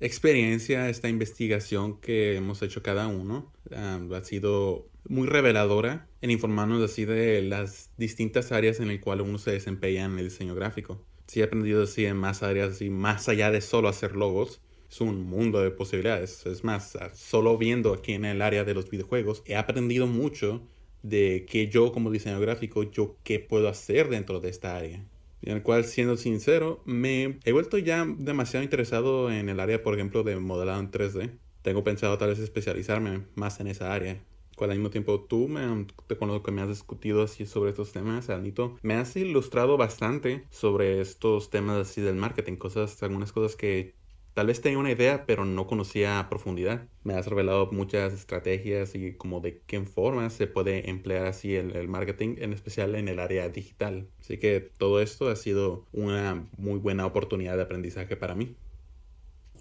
experiencia, 0.00 0.88
esta 0.88 1.08
investigación 1.08 2.00
que 2.00 2.36
hemos 2.36 2.62
hecho 2.62 2.82
cada 2.82 3.06
uno 3.08 3.52
ha 3.70 4.24
sido 4.24 4.88
muy 5.06 5.26
reveladora 5.28 6.08
en 6.22 6.30
informarnos 6.30 6.82
así 6.82 7.04
de 7.04 7.42
las 7.42 7.90
distintas 7.98 8.52
áreas 8.52 8.80
en 8.80 8.88
las 8.88 8.98
cuales 8.98 9.26
uno 9.26 9.38
se 9.38 9.52
desempeña 9.52 10.06
en 10.06 10.18
el 10.18 10.30
diseño 10.30 10.54
gráfico. 10.54 11.04
Sí 11.26 11.40
he 11.40 11.44
aprendido 11.44 11.82
así 11.82 12.06
en 12.06 12.16
más 12.16 12.42
áreas 12.42 12.80
y 12.80 12.88
más 12.88 13.28
allá 13.28 13.50
de 13.50 13.60
solo 13.60 13.88
hacer 13.88 14.16
logos, 14.16 14.62
es 14.90 15.00
un 15.00 15.22
mundo 15.22 15.60
de 15.60 15.70
posibilidades. 15.70 16.44
Es 16.46 16.64
más, 16.64 16.98
solo 17.14 17.56
viendo 17.58 17.92
aquí 17.92 18.14
en 18.14 18.24
el 18.24 18.42
área 18.42 18.64
de 18.64 18.74
los 18.74 18.90
videojuegos, 18.90 19.42
he 19.46 19.56
aprendido 19.56 20.06
mucho 20.06 20.66
de 21.02 21.46
que 21.48 21.68
yo 21.68 21.92
como 21.92 22.10
diseñador 22.10 22.46
gráfico, 22.46 22.82
yo 22.84 23.16
qué 23.24 23.38
puedo 23.40 23.68
hacer 23.68 24.08
dentro 24.08 24.40
de 24.40 24.50
esta 24.50 24.76
área 24.76 25.04
en 25.42 25.56
el 25.56 25.62
cual, 25.62 25.84
siendo 25.84 26.16
sincero, 26.16 26.82
me 26.84 27.38
he 27.44 27.52
vuelto 27.52 27.78
ya 27.78 28.06
demasiado 28.18 28.62
interesado 28.62 29.30
en 29.30 29.48
el 29.48 29.60
área, 29.60 29.82
por 29.82 29.94
ejemplo, 29.94 30.22
de 30.22 30.36
modelado 30.36 30.80
en 30.80 30.90
3D. 30.90 31.30
Tengo 31.62 31.84
pensado 31.84 32.18
tal 32.18 32.28
vez 32.28 32.38
especializarme 32.38 33.24
más 33.34 33.60
en 33.60 33.68
esa 33.68 33.92
área. 33.92 34.22
Al 34.58 34.68
mismo 34.68 34.90
tiempo 34.90 35.20
tú 35.20 35.48
me, 35.48 35.86
te 36.06 36.18
conozco 36.18 36.42
que 36.42 36.50
me 36.52 36.60
has 36.60 36.68
discutido 36.68 37.22
así 37.22 37.46
sobre 37.46 37.70
estos 37.70 37.92
temas, 37.92 38.28
Anito. 38.28 38.76
Me 38.82 38.92
has 38.92 39.16
ilustrado 39.16 39.78
bastante 39.78 40.44
sobre 40.50 41.00
estos 41.00 41.48
temas 41.48 41.78
así 41.78 42.02
del 42.02 42.16
marketing, 42.16 42.56
cosas, 42.56 43.02
algunas 43.02 43.32
cosas 43.32 43.56
que 43.56 43.94
Tal 44.34 44.46
vez 44.46 44.60
tenía 44.60 44.78
una 44.78 44.92
idea, 44.92 45.26
pero 45.26 45.44
no 45.44 45.66
conocía 45.66 46.18
a 46.18 46.28
profundidad. 46.28 46.86
Me 47.02 47.14
has 47.14 47.26
revelado 47.26 47.70
muchas 47.72 48.12
estrategias 48.12 48.94
y 48.94 49.14
como 49.14 49.40
de 49.40 49.60
qué 49.66 49.80
forma 49.82 50.30
se 50.30 50.46
puede 50.46 50.88
emplear 50.88 51.26
así 51.26 51.56
el, 51.56 51.74
el, 51.74 51.88
marketing, 51.88 52.36
en 52.38 52.52
especial 52.52 52.94
en 52.94 53.08
el 53.08 53.18
área 53.18 53.48
digital. 53.48 54.08
Así 54.20 54.38
que 54.38 54.60
todo 54.60 55.00
esto 55.00 55.28
ha 55.28 55.36
sido 55.36 55.86
una 55.92 56.48
muy 56.56 56.78
buena 56.78 57.06
oportunidad 57.06 57.56
de 57.56 57.62
aprendizaje 57.62 58.16
para 58.16 58.34
mí. 58.34 58.56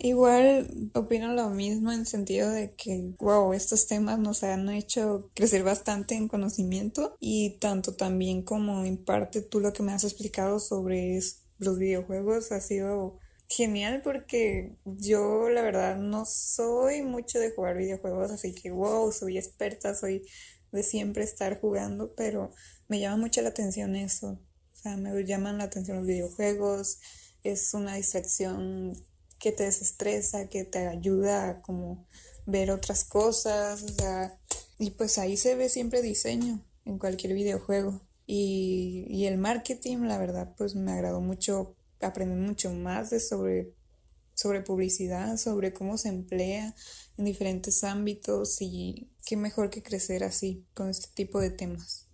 Igual 0.02 0.92
opino 0.94 1.34
lo 1.34 1.50
mismo 1.50 1.92
en 1.92 2.06
sentido 2.06 2.50
de 2.50 2.72
que, 2.72 3.16
wow, 3.20 3.52
estos 3.52 3.86
temas 3.86 4.18
nos 4.18 4.44
han 4.44 4.70
hecho 4.70 5.30
crecer 5.34 5.64
bastante 5.64 6.16
en 6.16 6.30
conocimiento 6.30 7.18
y 7.20 7.58
tanto 7.60 7.96
también 7.96 8.44
como 8.44 8.86
en 8.86 8.96
parte 8.98 9.42
tú 9.42 9.60
lo 9.60 9.74
que 9.74 9.84
me 9.84 9.92
has 9.92 10.06
explicado 10.06 10.60
sobre 10.60 11.20
los 11.58 11.78
videojuegos 11.78 12.54
ha 12.54 12.62
sido 12.62 13.18
genial 13.50 14.02
porque 14.04 14.76
yo 14.86 15.50
la 15.50 15.64
verdad 15.64 15.98
no 15.98 16.26
soy 16.26 17.02
mucho 17.02 17.40
de 17.40 17.52
jugar 17.52 17.78
videojuegos, 17.78 18.32
así 18.32 18.54
que 18.54 18.72
wow, 18.72 19.12
soy 19.12 19.38
experta, 19.38 19.96
soy 19.96 20.26
de 20.72 20.84
siempre 20.84 21.24
estar 21.24 21.60
jugando, 21.60 22.14
pero 22.16 22.52
me 22.88 23.00
llama 23.00 23.18
mucho 23.18 23.42
la 23.42 23.50
atención 23.50 23.96
eso. 23.96 24.40
O 24.74 24.82
sea, 24.82 24.96
me 24.98 25.26
llaman 25.26 25.58
la 25.58 25.66
atención 25.66 25.98
los 25.98 26.06
videojuegos, 26.06 27.00
es 27.44 27.74
una 27.74 27.96
distracción 27.96 28.94
que 29.40 29.52
te 29.52 29.64
desestresa, 29.64 30.48
que 30.48 30.64
te 30.64 30.88
ayuda 30.88 31.50
a 31.50 31.62
como 31.62 32.06
ver 32.46 32.72
otras 32.72 33.04
cosas, 33.04 33.82
o 33.84 33.90
sea, 33.90 34.38
y 34.78 34.92
pues 34.92 35.18
ahí 35.18 35.38
se 35.38 35.56
ve 35.56 35.70
siempre 35.70 36.02
diseño 36.02 36.64
en 36.86 37.00
cualquier 37.00 37.34
videojuego. 37.34 38.02
Y, 38.26 39.06
y 39.10 39.26
el 39.26 39.38
marketing, 39.40 40.00
la 40.04 40.20
verdad, 40.20 40.54
pues 40.56 40.76
me 40.76 40.92
agradó 40.92 41.20
mucho 41.20 41.76
aprender 42.02 42.38
mucho 42.38 42.72
más 42.74 43.10
de 43.10 43.20
sobre, 43.20 43.74
sobre 44.34 44.62
publicidad, 44.62 45.38
sobre 45.38 45.74
cómo 45.74 45.98
se 45.98 46.10
emplea 46.10 46.76
en 47.18 47.26
diferentes 47.26 47.84
ámbitos 47.84 48.62
y 48.62 49.10
qué 49.26 49.38
mejor 49.38 49.70
que 49.70 49.84
crecer 49.84 50.24
así 50.24 50.66
con 50.74 50.90
este 50.90 51.10
tipo 51.14 51.40
de 51.40 51.52
temas. 51.52 52.10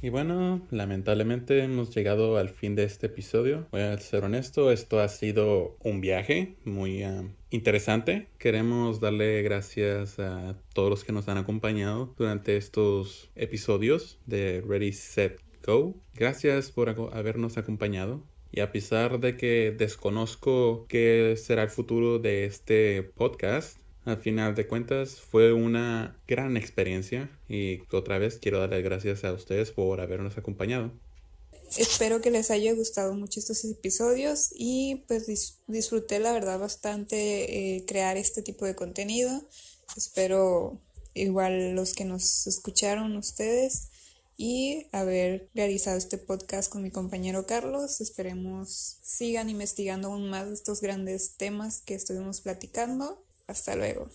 Y 0.00 0.08
bueno, 0.08 0.66
lamentablemente 0.70 1.62
hemos 1.62 1.94
llegado 1.94 2.36
al 2.36 2.48
fin 2.48 2.74
de 2.74 2.84
este 2.84 3.06
episodio. 3.06 3.66
Voy 3.70 3.82
a 3.82 3.98
ser 3.98 4.24
honesto, 4.24 4.72
esto 4.72 5.00
ha 5.00 5.08
sido 5.08 5.76
un 5.80 6.00
viaje 6.00 6.56
muy 6.64 7.02
ah, 7.02 7.24
interesante. 7.50 8.28
Queremos 8.38 9.00
darle 9.00 9.42
gracias 9.42 10.18
a 10.18 10.56
todos 10.74 10.90
los 10.90 11.04
que 11.04 11.12
nos 11.12 11.28
han 11.28 11.38
acompañado 11.38 12.14
durante 12.16 12.56
estos 12.56 13.30
episodios 13.34 14.18
de 14.26 14.62
Ready, 14.66 14.92
Set, 14.92 15.40
Go. 15.64 15.94
Gracias 16.14 16.70
por 16.70 16.88
habernos 17.12 17.56
acompañado. 17.56 18.22
Y 18.52 18.60
a 18.60 18.70
pesar 18.70 19.18
de 19.18 19.38
que 19.38 19.74
desconozco 19.76 20.86
qué 20.86 21.36
será 21.42 21.62
el 21.62 21.70
futuro 21.70 22.18
de 22.18 22.44
este 22.44 23.02
podcast, 23.02 23.78
al 24.04 24.18
final 24.18 24.54
de 24.54 24.66
cuentas 24.66 25.20
fue 25.20 25.54
una 25.54 26.20
gran 26.28 26.58
experiencia 26.58 27.30
y 27.48 27.80
otra 27.92 28.18
vez 28.18 28.38
quiero 28.38 28.58
darle 28.60 28.82
gracias 28.82 29.24
a 29.24 29.32
ustedes 29.32 29.70
por 29.70 30.02
habernos 30.02 30.36
acompañado. 30.36 30.92
Espero 31.78 32.20
que 32.20 32.30
les 32.30 32.50
haya 32.50 32.74
gustado 32.74 33.14
mucho 33.14 33.40
estos 33.40 33.64
episodios 33.64 34.50
y 34.54 35.04
pues 35.08 35.60
disfruté 35.66 36.18
la 36.18 36.32
verdad 36.32 36.58
bastante 36.58 37.76
eh, 37.76 37.86
crear 37.86 38.18
este 38.18 38.42
tipo 38.42 38.66
de 38.66 38.74
contenido. 38.74 39.48
Espero 39.96 40.78
igual 41.14 41.74
los 41.74 41.94
que 41.94 42.04
nos 42.04 42.46
escucharon 42.46 43.16
ustedes 43.16 43.91
y 44.36 44.86
haber 44.92 45.50
realizado 45.54 45.98
este 45.98 46.18
podcast 46.18 46.72
con 46.72 46.82
mi 46.82 46.90
compañero 46.90 47.46
Carlos. 47.46 48.00
Esperemos 48.00 48.98
sigan 49.02 49.50
investigando 49.50 50.08
aún 50.08 50.30
más 50.30 50.48
estos 50.48 50.80
grandes 50.80 51.36
temas 51.36 51.82
que 51.82 51.94
estuvimos 51.94 52.40
platicando. 52.40 53.24
Hasta 53.46 53.76
luego. 53.76 54.08